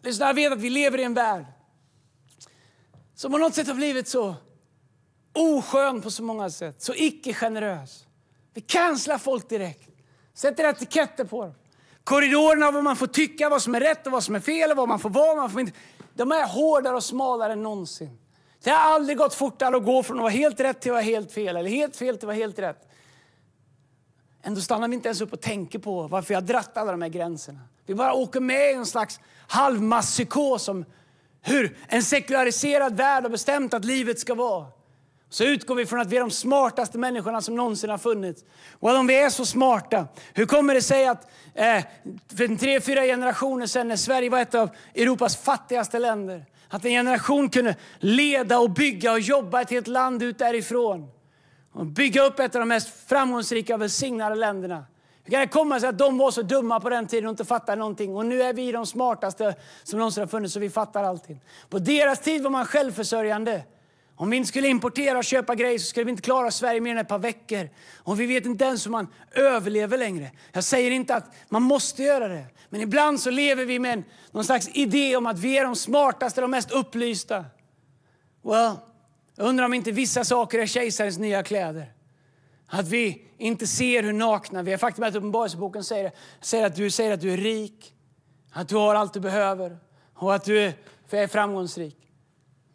[0.03, 1.45] Lyssna, jag vet att vi lever i en värld
[3.15, 4.35] som på något sätt har blivit så
[5.33, 6.83] oskön på så många sätt.
[6.83, 8.07] Så icke-generös.
[8.55, 9.89] Vi cancelar folk direkt.
[10.35, 11.55] Sätter etiketter på dem.
[12.05, 14.71] Korridorerna av vad man får tycka, vad som är rätt och vad som är fel
[14.71, 15.73] och vad man får vara man får inte.
[16.19, 18.19] De är hårdare och smalare än någonsin.
[18.63, 21.03] Det har aldrig gått fortare att gå från att vara helt rätt till att vara
[21.03, 22.89] helt fel, eller helt fel till att vara helt rätt.
[24.43, 27.03] Ändå stannar vi inte ens upp och tänker på varför vi har dratt alla de
[27.03, 27.61] här gränserna.
[27.87, 30.85] Vi bara åker med i en slags halvmasspsykos om
[31.43, 34.67] hur en sekulariserad värld har bestämt att livet ska vara.
[35.31, 38.45] Så utgår vi från att vi är de smartaste människorna som någonsin har funnits.
[38.73, 41.85] Och om vi är så smarta, hur kommer det sig att eh,
[42.37, 46.91] för tre, fyra generationer sedan när Sverige var ett av Europas fattigaste länder, att en
[46.91, 51.11] generation kunde leda och bygga och jobba ett helt land ut därifrån.
[51.73, 54.85] Och bygga upp ett av de mest framgångsrika och välsignade länderna.
[55.25, 57.45] Hur kan det komma sig att de var så dumma på den tiden och inte
[57.45, 58.17] fattade någonting?
[58.17, 61.41] Och nu är vi de smartaste som någonsin har funnits och vi fattar allting.
[61.69, 63.63] På deras tid var man självförsörjande.
[64.21, 66.91] Om vi inte skulle importera och köpa grejer så skulle vi inte klara Sverige mer
[66.91, 67.69] än ett par veckor.
[67.97, 70.31] Och vi vet inte ens hur man överlever längre.
[70.53, 72.45] Jag säger inte att man måste göra det.
[72.69, 76.41] Men ibland så lever vi med någon slags idé om att vi är de smartaste,
[76.41, 77.45] de mest upplysta.
[78.43, 78.73] Well,
[79.37, 81.93] jag undrar om inte vissa saker är kejsarens nya kläder.
[82.67, 84.77] Att vi inte ser hur nakna vi är.
[84.77, 87.95] Faktum är att Uppenbarelseboken säger, säger, att du säger att du är rik,
[88.53, 89.79] att du har allt du behöver
[90.15, 90.75] och att du är,
[91.11, 92.08] är framgångsrik.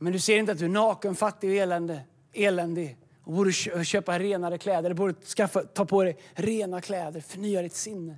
[0.03, 2.01] Men du ser inte att du är naken, fattig och elände,
[2.33, 3.51] eländig och borde
[3.83, 4.89] köpa renare kläder.
[4.89, 8.17] Du borde skaffa, ta på dig rena kläder, förnya ditt sinne.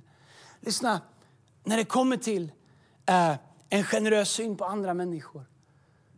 [0.60, 1.00] Lyssna,
[1.64, 2.52] när det kommer till
[3.06, 3.34] eh,
[3.68, 5.44] en generös syn på andra människor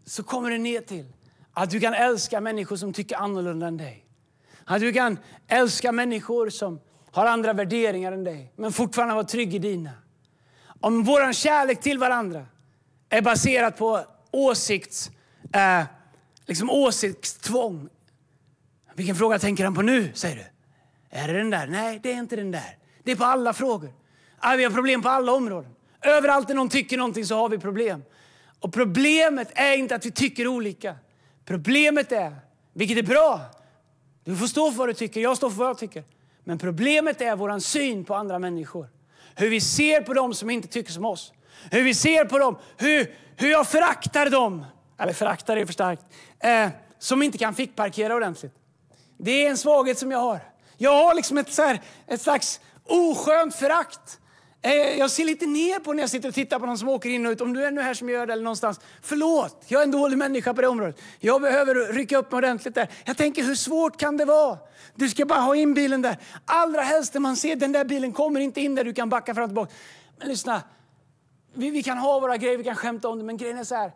[0.05, 1.13] så kommer det ner till
[1.53, 4.07] att du kan älska människor som tycker annorlunda än dig.
[4.65, 9.55] Att du kan älska människor som har andra värderingar än dig men fortfarande vara trygg
[9.55, 9.93] i dina.
[10.81, 12.47] Om vår kärlek till varandra
[13.09, 15.11] är baserad på åsikts
[15.53, 15.85] eh,
[16.47, 17.89] liksom åsiktstvång.
[18.95, 20.45] Vilken fråga tänker han på nu, säger du?
[21.11, 21.67] Är det den där?
[21.67, 22.77] Nej, det är inte den där.
[23.03, 23.93] Det är på alla frågor.
[24.39, 25.71] Ah, vi har problem på alla områden.
[26.03, 28.03] Överallt där någon tycker någonting så har vi problem.
[28.61, 30.97] Och problemet är inte att vi tycker olika.
[31.45, 32.37] Problemet är,
[32.73, 33.41] vilket är bra,
[34.25, 36.05] du får stå för vad du tycker, jag står för vad jag tycker.
[36.45, 38.89] Men problemet är vår syn på andra människor.
[39.35, 41.33] Hur vi ser på dem som inte tycker som oss.
[41.71, 44.65] Hur vi ser på dem, hur, hur jag föraktar dem
[44.99, 46.03] eller föraktar är för starkt,
[46.41, 48.55] eh, som inte kan fickparkera ordentligt.
[49.19, 50.41] Det är en svaghet som jag har.
[50.77, 54.21] Jag har liksom ett, så här, ett slags oskönt förakt.
[54.63, 57.11] Eh, jag ser lite ner på när jag sitter och tittar på någon som åker
[57.11, 57.41] in och ut.
[57.41, 58.81] Om du är nu här som gör det eller någonstans.
[59.03, 61.01] Förlåt, jag är en dålig människa på det området.
[61.19, 62.89] Jag behöver rycka upp mig ordentligt där.
[63.05, 64.59] Jag tänker, hur svårt kan det vara?
[64.95, 66.17] Du ska bara ha in bilen där.
[66.45, 69.35] Allra helst när man ser den där bilen kommer inte in där du kan backa
[69.35, 69.73] fram och tillbaka.
[70.19, 70.63] Men lyssna,
[71.55, 73.75] vi, vi kan ha våra grejer, vi kan skämta om det, men grejen är så
[73.75, 73.93] här.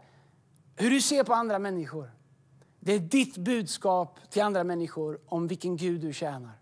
[0.77, 2.11] Hur du ser på andra människor.
[2.81, 6.53] Det är ditt budskap till andra människor om vilken Gud du tjänar.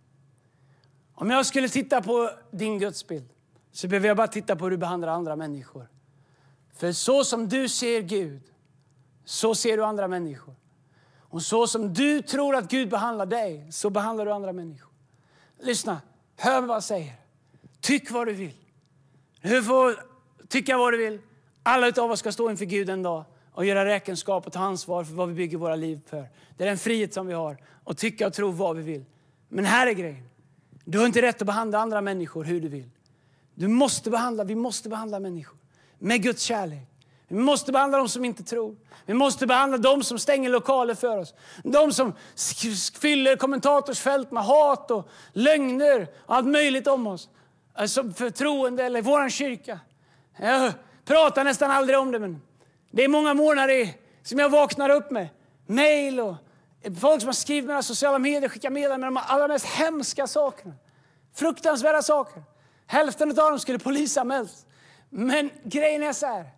[1.14, 3.29] Om jag skulle titta på din gudsbild
[3.73, 5.88] så behöver jag bara titta på hur du behandlar andra människor.
[6.75, 8.42] För så som du ser Gud,
[9.25, 10.55] så ser du andra människor.
[11.18, 14.92] Och så som du tror att Gud behandlar dig, så behandlar du andra människor.
[15.59, 16.01] Lyssna,
[16.37, 17.14] hör vad jag säger.
[17.81, 18.57] Tyck vad du vill.
[19.42, 20.05] Du får
[20.49, 21.20] tycka vad du vill.
[21.62, 23.25] Alla av oss ska stå inför Gud en dag
[23.61, 26.29] och göra räkenskap och ta ansvar för vad vi bygger våra liv för.
[26.57, 29.05] Det är den frihet som vi har, att tycka och tro vad vi vill.
[29.49, 30.29] Men här är grejen.
[30.85, 32.90] Du har inte rätt att behandla andra människor hur du vill.
[33.55, 35.59] Du måste behandla, vi måste behandla människor
[35.99, 36.88] med Guds kärlek.
[37.29, 38.77] Vi måste behandla dem som inte tror.
[39.07, 41.35] Vi måste behandla dem som stänger lokaler för oss.
[41.64, 42.12] De som
[43.01, 47.29] fyller kommentatorsfält med hat och lögner och allt möjligt om oss.
[47.87, 49.81] Som förtroende eller vår kyrka.
[50.38, 50.73] Jag
[51.05, 52.40] pratar nästan aldrig om det, men
[52.90, 53.88] det är många månader
[54.22, 55.29] som jag vaknar upp med.
[55.66, 56.35] mejl och
[57.00, 60.74] folk som har skrivit mina sociala medier, skickat meddelanden med de allra mest hemska sakerna.
[61.35, 62.42] Fruktansvärda saker.
[62.87, 64.66] Hälften av dem skulle polisanmälas.
[65.11, 66.50] Men grejen är så här.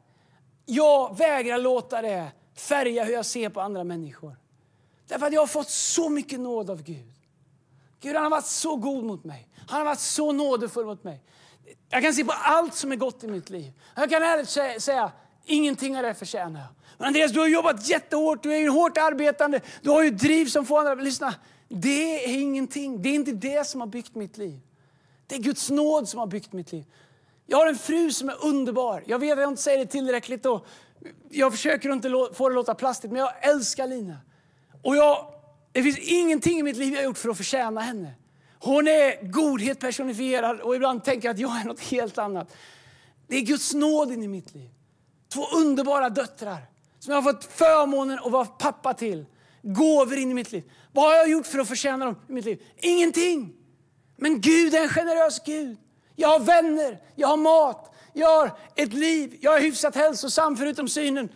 [0.67, 4.37] Jag vägrar låta det färga hur jag ser på andra människor.
[5.09, 7.13] Därför att jag har fått så mycket nåd av Gud.
[8.01, 9.49] Gud han har varit så god mot mig.
[9.69, 11.21] Han har varit så nådefull mot mig.
[11.89, 13.73] Jag kan se på allt som är gott i mitt liv.
[13.97, 15.13] Jag kan ärligt säga,
[15.45, 16.69] ingenting av det förtjänar jag.
[16.99, 20.47] Men Andreas, du har jobbat jättehårt, du är ju hårt arbetande, du har ju driv
[20.47, 20.95] som får andra.
[20.95, 21.35] Lyssna,
[21.69, 23.03] det är ingenting.
[23.03, 24.61] Det är inte det som har byggt mitt liv.
[25.27, 26.85] Det är Guds nåd som har byggt mitt liv.
[27.47, 29.05] Jag har en fru som är underbar.
[29.07, 30.67] Jag vet att jag inte säger det tillräckligt och
[31.31, 34.17] jag försöker inte få det att låta plastigt, men jag älskar Lina.
[34.83, 35.35] Och jag,
[35.73, 38.13] det finns ingenting i mitt liv jag har gjort för att förtjäna henne.
[38.59, 42.57] Hon är godhet personifierad och ibland tänker jag att jag är något helt annat.
[43.27, 44.71] Det är Guds nåd in i mitt liv.
[45.33, 46.59] Två underbara döttrar
[46.99, 49.27] som jag har fått förmånen att vara pappa till.
[49.63, 50.71] Gåvor in i mitt liv.
[50.93, 52.63] Vad har jag gjort för att förtjäna dem i mitt liv?
[52.77, 53.53] Ingenting!
[54.17, 55.77] Men Gud är en generös Gud.
[56.17, 60.89] Jag har vänner, jag har mat, jag har ett liv, jag är hyfsat hälsosam förutom
[60.89, 61.29] synen.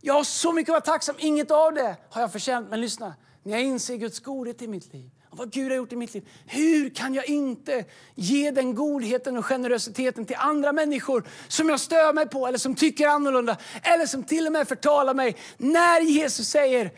[0.00, 1.16] Jag har så mycket att vara tacksam.
[1.18, 2.70] Inget av det har jag förtjänat.
[2.70, 5.92] Men lyssna, när jag inser Guds godhet i mitt liv och vad Gud har gjort
[5.92, 6.28] i mitt liv.
[6.46, 12.12] Hur kan jag inte ge den godheten och generositeten till andra människor som jag stör
[12.12, 16.48] mig på eller som tycker annorlunda eller som till och med förtalar mig när Jesus
[16.48, 16.90] säger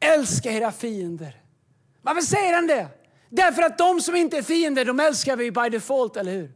[0.00, 1.40] älska era fiender.
[2.02, 2.88] Varför säger han det?
[3.28, 6.52] Därför att de som inte är fiender, de älskar vi by default, eller hur?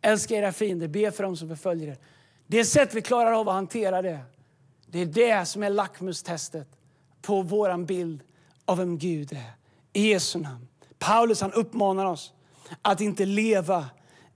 [0.00, 1.98] Älska era fiender, be för dem som förföljer er.
[2.46, 4.18] Det sätt vi klarar av att hantera det,
[4.86, 6.68] det är det som är lackmustestet
[7.22, 8.22] på vår bild
[8.66, 9.52] av vem Gud är.
[9.92, 10.68] I Jesu namn.
[10.98, 12.32] Paulus han uppmanar oss
[12.82, 13.86] att inte leva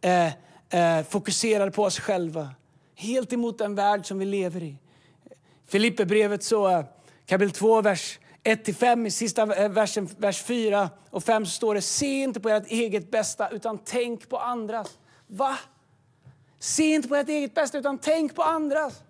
[0.01, 0.27] eh,
[0.71, 2.49] eh, fokuserade på oss själva.
[2.95, 4.77] Helt emot den värld som vi lever i.
[5.67, 6.85] Filipperbrevet så, eh,
[7.27, 11.83] kapitel 2, vers 1-5 i sista eh, versen, vers 4 och 5 så står det
[11.83, 14.99] Se inte på ert eget bästa utan tänk på andras.
[15.27, 15.59] Va?
[16.59, 19.03] Se inte på ert eget bästa utan tänk på andras.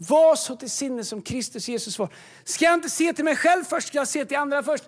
[0.00, 2.08] Var så till sinne som Kristus Jesus var.
[2.44, 4.84] Ska jag inte se till mig själv först, ska jag se till andra först?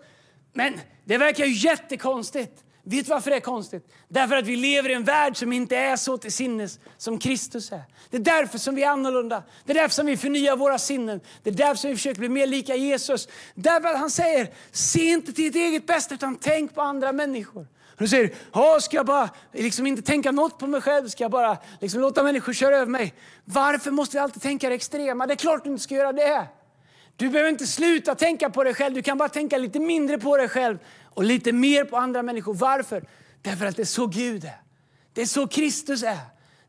[0.53, 2.65] Men det verkar ju jättekonstigt.
[2.83, 3.89] Vet du varför det är konstigt?
[4.09, 7.73] Därför att vi lever i en värld som inte är så till sinnes som Kristus
[7.73, 7.83] är.
[8.11, 9.43] Det är därför som vi är annorlunda.
[9.65, 11.21] Det är därför som vi förnyar våra sinnen.
[11.43, 13.29] Det är därför som vi försöker bli mer lika Jesus.
[13.55, 17.67] Därför att han säger, se inte till ditt eget bästa utan tänk på andra människor.
[18.01, 21.09] Du säger, ska jag bara liksom inte tänka något på mig själv?
[21.09, 23.15] Ska jag bara liksom låta människor köra över mig?
[23.45, 25.27] Varför måste vi alltid tänka det extrema?
[25.27, 26.47] Det är klart du inte ska göra det.
[27.17, 28.95] Du behöver inte sluta tänka på dig själv.
[28.95, 32.55] Du kan bara tänka lite mindre på dig själv och lite mer på andra människor.
[32.55, 33.05] Varför?
[33.43, 34.61] Därför att det är så Gud är.
[35.13, 36.19] Det är så Kristus är.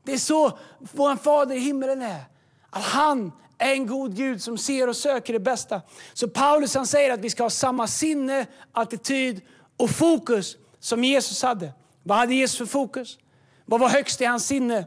[0.03, 2.23] Det är så vår Fader i himmelen är.
[2.69, 5.81] Att han är en god Gud som ser och söker det bästa.
[6.13, 9.41] Så Paulus han säger att vi ska ha samma sinne, attityd
[9.77, 11.73] och fokus som Jesus hade.
[12.03, 13.17] Vad hade Jesus för fokus?
[13.65, 14.79] Vad var högst i hans sinne?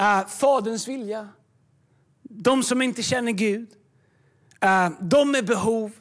[0.00, 1.28] Uh, faderns vilja.
[2.22, 3.68] De som inte känner Gud.
[4.64, 5.92] Uh, de med behov.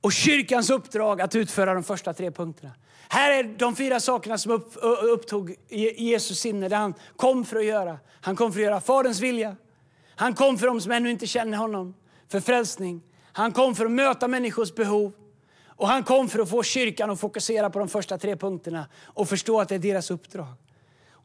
[0.00, 2.72] Och kyrkans uppdrag att utföra de första tre punkterna.
[3.08, 5.54] Här är de fyra sakerna som upp, upptog
[5.96, 7.98] Jesus sinne, det han kom för att göra.
[8.20, 9.56] Han kom för att göra Faderns vilja.
[10.16, 11.94] Han kom för dem som ännu inte känner honom,
[12.28, 13.02] för frälsning.
[13.32, 15.12] Han kom för att möta människors behov.
[15.76, 19.28] Och han kom för att få kyrkan att fokusera på de första tre punkterna och
[19.28, 20.54] förstå att det är deras uppdrag.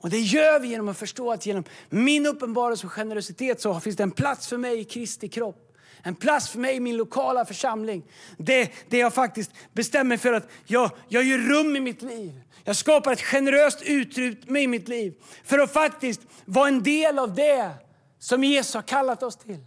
[0.02, 3.95] Och Det gör vi genom att förstå att genom min uppenbarelse och generositet så finns
[3.95, 5.68] det en plats för mig i Kristi kropp.
[6.04, 8.04] En plats för mig i min lokala församling.
[8.38, 12.41] Det, det jag faktiskt bestämmer för att jag, jag gör rum i mitt liv.
[12.64, 17.34] Jag skapar ett generöst utrymme i mitt liv för att faktiskt vara en del av
[17.34, 17.72] det
[18.20, 19.66] som Jesus har kallat oss till.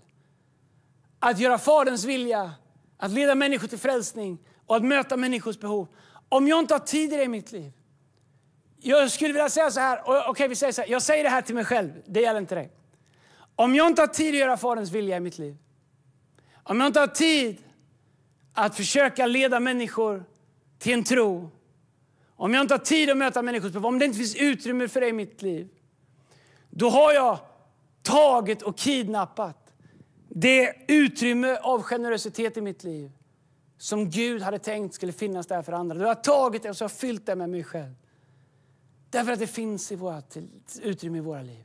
[1.18, 2.52] Att göra Faderns vilja,
[2.96, 5.88] att leda människor till frälsning och att möta människors behov.
[6.28, 7.72] Om jag inte har tid i det i mitt liv.
[8.78, 11.30] Jag skulle vilja säga så här, okej okay, vi säger så här, jag säger det
[11.30, 12.70] här till mig själv, det gäller inte dig.
[13.56, 15.56] Om jag inte har tid att göra Faderns vilja i mitt liv,
[16.62, 17.58] om jag inte har tid
[18.52, 20.24] att försöka leda människor
[20.78, 21.50] till en tro,
[22.36, 25.00] om jag inte har tid att möta människors behov, om det inte finns utrymme för
[25.00, 25.68] det i mitt liv,
[26.70, 27.38] då har jag
[28.02, 29.74] tagit och kidnappat
[30.28, 33.10] det utrymme av generositet i mitt liv
[33.78, 35.98] som Gud hade tänkt skulle finnas där för andra.
[35.98, 37.94] Då har jag tagit det och så har fyllt det med mig själv.
[39.10, 40.36] Därför att det finns i vårt
[40.82, 41.64] utrymme i våra liv.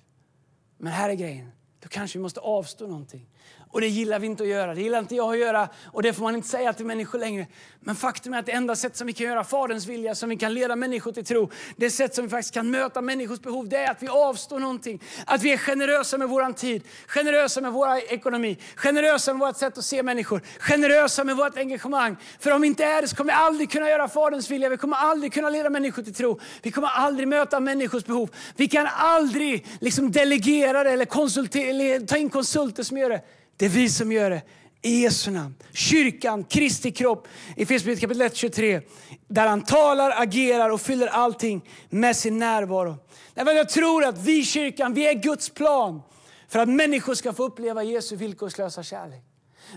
[0.77, 1.51] Men här är grejen.
[1.79, 3.29] Då kanske vi måste avstå någonting.
[3.71, 4.73] Och det gillar vi inte att göra.
[4.73, 7.47] Det gillar inte jag att göra och det får man inte säga till människor längre.
[7.79, 10.37] Men faktum är att det enda sätt som vi kan göra Faderns vilja, som vi
[10.37, 13.77] kan leda människor till tro, det sätt som vi faktiskt kan möta människors behov, det
[13.77, 15.01] är att vi avstår någonting.
[15.25, 19.77] Att vi är generösa med vår tid, generösa med vår ekonomi, generösa med vårt sätt
[19.77, 22.17] att se människor, generösa med vårt engagemang.
[22.39, 24.69] För om vi inte är det så kommer vi aldrig kunna göra Faderns vilja.
[24.69, 26.39] Vi kommer aldrig kunna leda människor till tro.
[26.61, 28.29] Vi kommer aldrig möta människors behov.
[28.55, 33.21] Vi kan aldrig liksom delegera det eller ta in konsulter som gör det.
[33.59, 34.41] Det är vi som gör det.
[34.81, 35.55] I Jesu namn.
[35.73, 37.27] Kyrkan, Kristi kropp.
[37.55, 38.81] I Efesierbrevet kapitel 1, 23.
[39.27, 42.97] Där han talar, agerar och fyller allting med sin närvaro.
[43.33, 46.01] Jag tror att vi kyrkan, vi är Guds plan
[46.47, 49.23] för att människor ska få uppleva Jesu villkorslösa kärlek.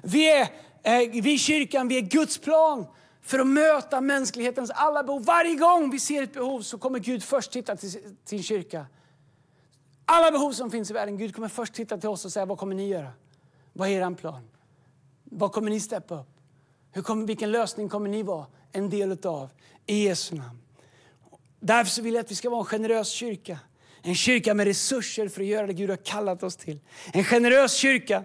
[0.02, 0.48] Vi är,
[0.82, 2.86] eh, vi kyrkan, vi är Guds plan
[3.22, 5.24] för att möta mänsklighetens alla behov.
[5.24, 7.90] Varje gång vi ser ett behov så kommer Gud först titta till
[8.24, 8.86] sin kyrka.
[10.04, 12.58] Alla behov som finns i världen, Gud kommer först titta till oss och säga vad
[12.58, 13.12] kommer ni göra?
[13.72, 14.48] Vad är er plan?
[15.24, 16.28] Vad kommer ni steppa upp?
[16.92, 19.50] Hur kommer, vilken lösning kommer ni vara en del av
[19.86, 20.58] i Jesu namn?
[21.60, 23.58] Därför vill jag att vi ska vara en generös kyrka.
[24.02, 26.80] En kyrka med resurser för att göra det Gud har kallat oss till.
[27.12, 28.24] En generös kyrka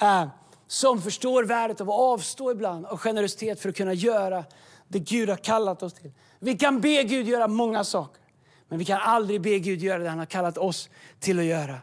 [0.00, 0.26] äh,
[0.66, 4.44] som förstår värdet av att avstå ibland av generositet för att kunna göra
[4.88, 6.12] det Gud har kallat oss till.
[6.38, 8.22] Vi kan be Gud göra många saker,
[8.68, 11.80] men vi kan aldrig be Gud göra det han har kallat oss till att göra.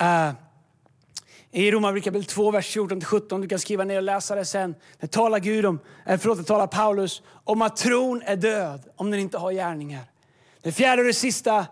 [0.00, 0.32] Äh,
[1.52, 4.74] i Romarbrevet kapitel 2, vers 14-17, du kan skriva ner och läsa det sen.
[5.00, 9.10] Det talar, Gud om, eh, förlåt, det talar Paulus om att tron är död om
[9.10, 10.04] den inte har gärningar.
[10.62, 11.66] Det fjärde och det sista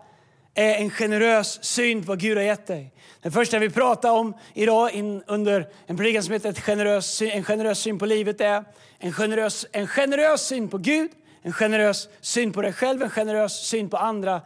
[0.53, 2.93] är en generös syn på vad Gud har gett dig.
[3.21, 7.43] Det första vi pratar om idag in, under en predikan som heter ett generös, En
[7.43, 8.65] generös syn på livet är
[8.99, 11.11] en generös, en generös syn på Gud,
[11.41, 14.41] en generös syn på dig själv, en generös syn på andra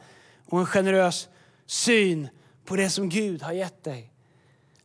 [0.49, 1.27] och en generös
[1.65, 2.27] syn
[2.65, 4.11] på det som Gud har gett dig.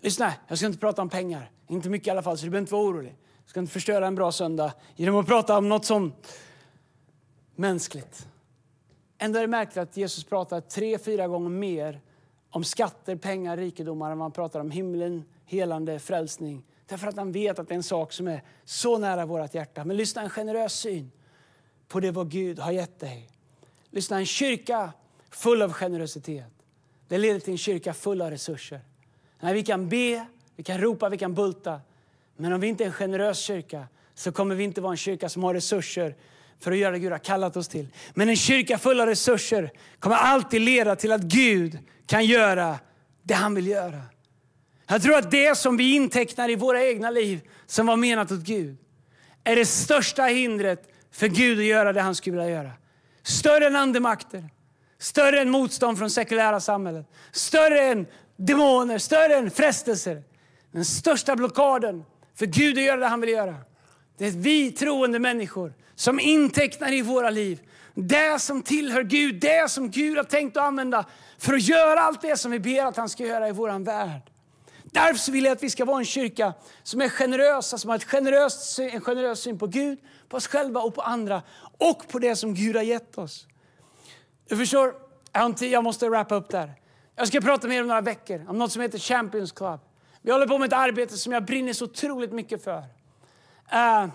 [0.06, 1.50] Lyssna, jag ska inte prata om pengar.
[1.68, 3.16] Inte mycket i alla fall, så du behöver inte vara orolig.
[3.42, 6.12] Jag ska inte förstöra en bra söndag genom att prata om något som
[7.56, 8.26] mänskligt.
[9.18, 12.00] Ändå är det märkligt att Jesus pratar tre, fyra gånger mer
[12.50, 16.64] om skatter, pengar, rikedomar än vad han pratar om himlen, helande, frälsning.
[16.86, 19.84] Därför att han vet att det är en sak som är så nära vårt hjärta.
[19.84, 21.10] Men lyssna, en generös syn
[21.88, 23.30] på det vad Gud har gett dig.
[23.90, 24.92] Lyssna, en kyrka
[25.30, 26.52] full av generositet.
[27.08, 28.80] Det leder till en kyrka full av resurser.
[29.40, 30.26] Nej, vi kan be,
[30.56, 31.80] vi kan ropa, vi kan bulta.
[32.36, 35.28] Men om vi inte är en generös kyrka så kommer vi inte vara en kyrka
[35.28, 36.14] som har resurser
[36.60, 37.88] för att göra det Gud har kallat oss till.
[38.14, 42.78] Men en kyrka full av resurser kommer alltid leda till att Gud kan göra
[43.22, 44.00] det han vill göra.
[44.86, 48.40] Jag tror att det som vi intecknar i våra egna liv som var menat åt
[48.40, 48.76] Gud
[49.44, 52.70] är det största hindret för Gud att göra det han skulle vilja göra.
[53.22, 54.44] Större än andemakter,
[54.98, 58.06] större än motstånd från sekulära samhället, större än
[58.36, 60.22] demoner, större än frestelser.
[60.72, 63.56] Den största blockaden för Gud att göra det han vill göra.
[64.18, 67.60] Det är vi troende människor som intecknar i våra liv
[67.98, 71.04] det som tillhör Gud, det som Gud har tänkt att använda
[71.38, 74.22] för att göra allt det som vi ber att han ska göra i vår värld.
[74.84, 78.04] Därför vill jag att vi ska vara en kyrka som är generösa, som har ett
[78.04, 81.42] generöst, en generös syn på Gud, på oss själva och på andra
[81.78, 83.46] och på det som Gud har gett oss.
[84.48, 84.94] Du förstår,
[85.60, 86.74] jag måste wrappa upp där.
[87.16, 89.80] Jag ska prata med er om några veckor om något som heter Champions Club.
[90.22, 92.78] Vi håller på med ett arbete som jag brinner så otroligt mycket för.
[92.78, 94.08] Uh,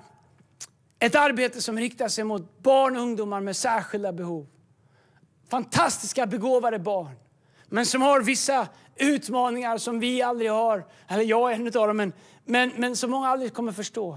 [1.00, 4.48] ett arbete som riktar sig mot barn och ungdomar med särskilda behov.
[5.50, 7.16] Fantastiska begåvade barn
[7.74, 10.86] men som har vissa utmaningar som vi aldrig har.
[11.08, 12.14] Eller jag är en av dem, men,
[12.46, 14.10] men, men som många aldrig kommer förstå.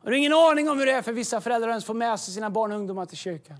[0.00, 1.94] Och du har ingen aning om hur det är för vissa föräldrar att ens få
[1.94, 3.56] med sig sina barn och ungdomar till kyrkan.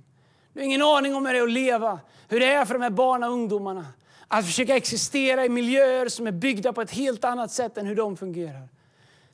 [0.53, 2.83] Du har ingen aning om hur det är att leva, hur det är för de
[2.83, 3.87] här barnen och ungdomarna.
[4.29, 7.95] Att försöka existera i miljöer som är byggda på ett helt annat sätt än hur
[7.95, 8.69] de fungerar.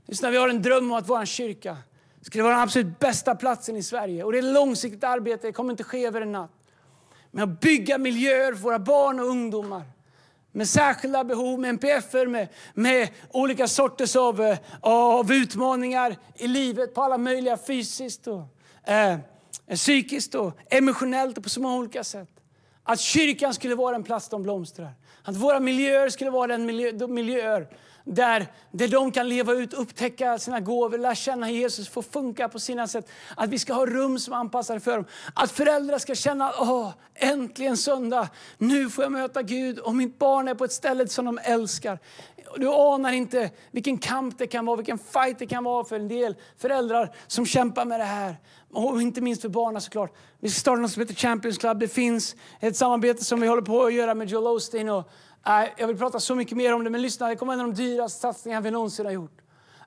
[0.06, 1.76] Just när vi har en dröm om att vår kyrka
[2.20, 4.24] skulle vara den absolut bästa platsen i Sverige.
[4.24, 6.50] Och det är ett långsiktigt arbete, det kommer inte ske över en natt.
[7.30, 9.82] Men att bygga miljöer för våra barn och ungdomar
[10.52, 16.94] med särskilda behov, med NPF, med, med olika sorters av, eh, av utmaningar i livet
[16.94, 18.42] på alla möjliga fysiskt och
[18.92, 19.18] eh,
[19.74, 22.41] psykiskt och emotionellt och på så många olika sätt.
[22.84, 24.90] Att kyrkan skulle vara en plats de blomstrar.
[25.22, 27.68] Att våra miljöer skulle vara den miljö, de miljöer
[28.04, 32.58] där, där de kan leva ut, upptäcka sina gåvor, lära känna Jesus, få funka på
[32.58, 33.08] sina sätt.
[33.36, 35.04] Att vi ska ha rum som är anpassade för dem.
[35.34, 38.28] Att föräldrar ska känna, åh, äntligen söndag.
[38.58, 41.98] Nu får jag möta Gud och mitt barn är på ett ställe som de älskar.
[42.56, 46.08] Du anar inte vilken kamp det kan vara, vilken fight det kan vara för en
[46.08, 48.36] del föräldrar som kämpar med det här.
[48.72, 50.16] Och inte minst för barnen såklart.
[50.40, 51.78] Vi ska starta något som heter Champions Club.
[51.78, 54.88] Det finns ett samarbete som vi håller på att göra med Joel Osteen.
[54.88, 55.10] Och,
[55.46, 57.66] äh, jag vill prata så mycket mer om det, men lyssna, det kommer en av
[57.66, 59.41] de dyraste satsningarna vi någonsin har gjort.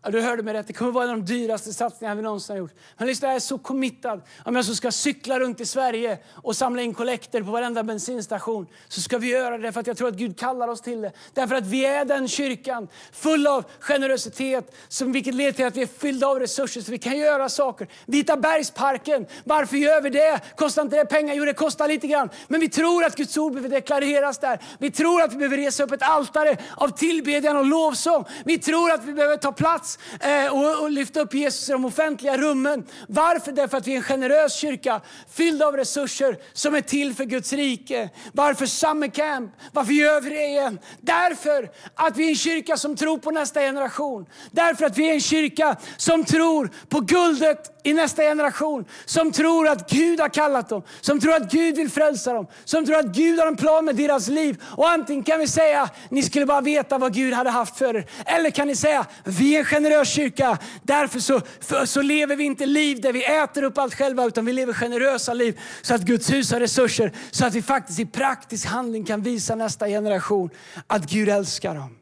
[0.06, 0.68] Ja, du hörde mig rätt.
[0.68, 2.74] Det kommer vara en av de dyraste satsningarna vi någonsin har gjort.
[2.97, 4.22] Men lyssna, jag är så committad.
[4.43, 8.68] Om jag så ska cykla runt i Sverige och samla in kollekter på varenda bensinstation
[8.88, 11.12] så ska vi göra det för att jag tror att Gud kallar oss till det.
[11.34, 15.82] Därför att vi är den kyrkan full av generositet som vilket leder till att vi
[15.82, 17.88] är fyllda av resurser så vi kan göra saker.
[18.06, 20.39] Vita bergsparken, varför gör vi det?
[20.56, 21.36] Kostar inte det pengar?
[21.36, 22.30] Jo, det kostar lite grann.
[22.47, 24.60] Men vi tror att Guds ord behöver deklareras där.
[24.80, 28.26] Vi tror att vi behöver resa upp ett altare av tillbedjan och lovsång.
[28.45, 31.86] Vi tror att vi behöver ta plats eh, och, och lyfta upp Jesus i de
[31.86, 32.86] offentliga rummen.
[33.08, 33.52] Varför?
[33.52, 37.54] Därför att vi är en generös kyrka fylld av resurser som är till för Guds
[37.54, 38.10] rike.
[38.34, 39.52] Varför Summer Camp?
[39.72, 40.80] Varför gör vi det igen?
[41.02, 44.26] Därför att vi är en kyrka som tror på nästa generation.
[44.52, 48.86] Därför att vi är en kyrka som tror på guldet i nästa generation.
[49.06, 52.86] Som tror att Gud har kallat dem, som tror att Gud vill frälsa dem, som
[52.86, 54.64] tror att Gud har en plan med deras liv.
[54.64, 58.06] Och antingen kan vi säga, ni skulle bara veta vad Gud hade haft för er.
[58.26, 60.58] Eller kan ni säga, vi är en generös kyrka.
[60.84, 64.46] Därför så, för, så lever vi inte liv där vi äter upp allt själva, utan
[64.46, 67.12] vi lever generösa liv så att Guds hus har resurser.
[67.32, 70.50] Så att vi faktiskt i praktisk handling kan visa nästa generation
[70.88, 71.98] att Gud älskar dem.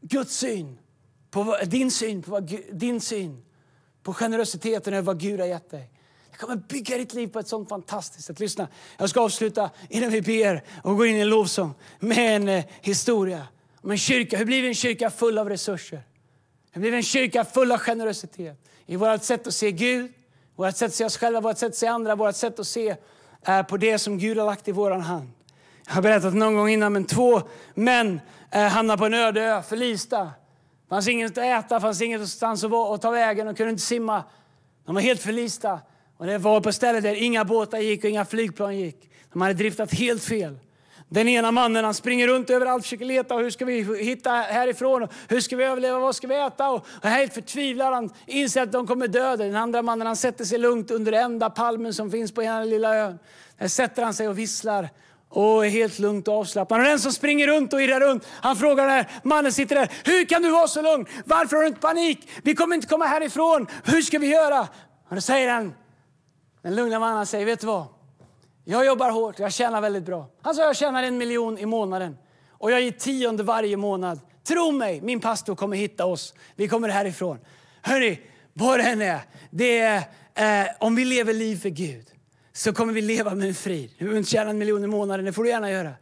[0.00, 0.78] Guds syn
[1.30, 2.40] på din syn på
[2.72, 3.42] din syn
[4.02, 5.90] på generositeten över vad Gud har gett dig.
[6.30, 8.40] Det kommer bygga ditt liv på ett sånt fantastiskt sätt.
[8.40, 8.68] Lyssna,
[8.98, 12.64] jag ska avsluta innan vi ber och går in i en lovsång med en eh,
[12.80, 13.46] historia
[13.82, 14.36] om en kyrka.
[14.36, 16.02] Hur blir vi en kyrka full av resurser?
[16.72, 18.56] Hur blir vi en kyrka full av generositet?
[18.86, 20.12] I vårt sätt att se Gud,
[20.56, 22.96] vårt sätt att se oss själva, vårt sätt att se andra, vårt sätt att se
[23.46, 25.30] eh, på det som Gud har lagt i vår hand.
[25.86, 27.42] Jag har berättat någon gång innan, men två
[27.74, 28.20] män
[28.50, 33.02] eh, hamnade på en öde ö, förlista Det fanns inget att äta, fanns ingenstans att
[33.02, 34.24] ta vägen och kunde inte simma.
[34.86, 35.80] De var helt förlista.
[36.16, 39.10] Och det var på stället där inga båtar gick och inga flygplan gick.
[39.32, 40.58] De hade driftat helt fel.
[41.12, 43.36] Den ena mannen han springer runt överallt och försöker leta.
[43.36, 45.08] hur ska vi hitta härifrån?
[45.28, 45.98] hur ska vi överleva?
[45.98, 46.70] Vad ska vi äta?
[46.70, 47.94] Och helt förtvivlad.
[47.94, 49.36] Han inser att de kommer dö.
[49.36, 52.96] Den andra mannen han sätter sig lugnt under enda palmen som finns på hela lilla
[52.96, 53.18] ön.
[53.58, 54.88] Där sätter han sig och visslar
[55.28, 56.80] och är helt lugnt och avslappnad.
[56.80, 59.92] Och den som springer runt och irrar runt, han frågar den här mannen sitter där.
[60.04, 61.06] Hur kan du vara så lugn?
[61.24, 62.28] Varför har du inte panik?
[62.42, 63.66] Vi kommer inte komma härifrån.
[63.84, 64.60] Hur ska vi göra?
[65.08, 65.74] Och då säger han,
[66.62, 67.86] den lugna mannen säger, vet du vad?
[68.64, 70.30] Jag jobbar hårt, jag tjänar väldigt bra.
[70.42, 72.16] Han sa, jag tjänar en miljon i månaden.
[72.50, 74.20] Och jag ger tionde varje månad.
[74.44, 76.34] Tro mig, min pastor kommer hitta oss.
[76.56, 77.38] Vi kommer härifrån.
[77.82, 78.20] Hörni,
[78.52, 79.96] vad det än är, det är
[80.34, 82.06] eh, om vi lever liv för Gud
[82.52, 83.90] så kommer vi leva med en frid.
[83.90, 85.92] Du behöver inte tjäna en miljon i månaden, det får du gärna göra.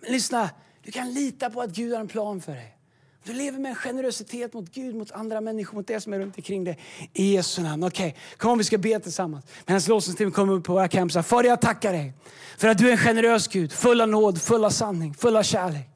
[0.00, 0.50] Men lyssna,
[0.82, 2.76] du kan lita på att Gud har en plan för dig.
[3.24, 6.36] Du lever med en generositet mot Gud, mot andra människor, mot det som är runt
[6.36, 6.78] omkring dig.
[7.12, 7.84] I Jesu namn.
[7.84, 8.20] Okej, okay.
[8.36, 9.44] kom vi ska be tillsammans.
[9.66, 11.22] Medan lovsångsteamet kommer upp på våra campusar.
[11.22, 12.12] Fader, jag tackar dig
[12.58, 15.42] för att du är en generös Gud, full av nåd, full av sanning, full av
[15.42, 15.88] kärlek.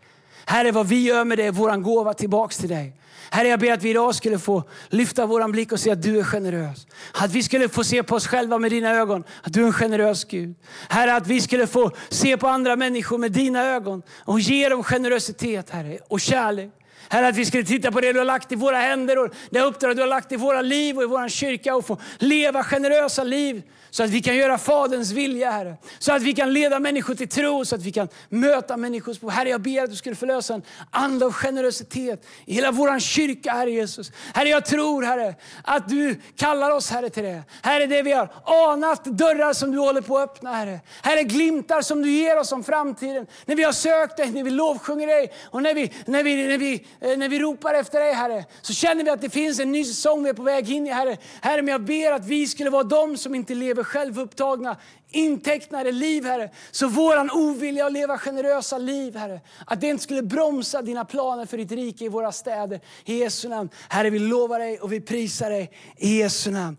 [0.47, 2.93] Herre, vad vi gör med det är vår gåva tillbaks till dig.
[3.31, 6.19] Herre, jag ber att vi idag skulle få lyfta vår blick och se att du
[6.19, 6.87] är generös.
[7.13, 9.73] Att vi skulle få se på oss själva med dina ögon, att du är en
[9.73, 10.55] generös Gud.
[10.89, 14.83] Herre, att vi skulle få se på andra människor med dina ögon och ge dem
[14.83, 16.71] generositet, Herre, och kärlek.
[17.09, 19.61] Herre, att vi skulle titta på det du har lagt i våra händer och det
[19.61, 23.25] uppdrag du har lagt i våra liv och i vår kyrka och få leva generösa
[23.25, 23.63] liv
[23.95, 25.77] så att vi kan göra Faderns vilja, Herre.
[25.99, 29.33] Så att vi kan leda människor till tro, så att vi kan möta människors behov.
[29.33, 33.53] Herre, jag ber att du skulle förlösa en ande av generositet i hela vår kyrka,
[33.53, 34.13] Herre Jesus.
[34.35, 35.35] Herre, jag tror, Herre,
[35.65, 37.43] att du kallar oss, Herre, till det.
[37.63, 40.81] Herre, det vi har anat, dörrar som du håller på att öppna, Herre.
[41.03, 43.27] Herre, glimtar som du ger oss om framtiden.
[43.47, 46.59] När vi har sökt dig, när vi lovsjunger dig och när vi, när vi, när
[46.59, 49.61] vi, eh, Eh, när vi ropar efter dig, Herre, så känner vi att det finns
[49.61, 51.17] en ny säsong vi är på väg in i, Herre.
[51.41, 54.77] Herre, men jag ber att vi skulle vara de som inte lever självupptagna,
[55.11, 56.51] intecknade liv, Herre.
[56.71, 61.47] Så våran ovilja att leva generösa liv, Herre, att det inte skulle bromsa dina planer
[61.47, 62.81] för ditt rike i våra städer.
[63.05, 63.69] I Jesu namn.
[63.89, 66.77] Herre, vi lovar dig och vi prisar dig i Jesu namn.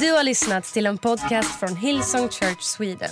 [0.00, 3.10] Du har lyssnat till en podcast från Hillsong Church Sweden.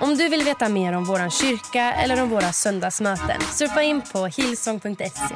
[0.00, 4.26] Om du vill veta mer om vår kyrka eller om våra söndagsmöten surfa in på
[4.26, 5.34] hillsong.se.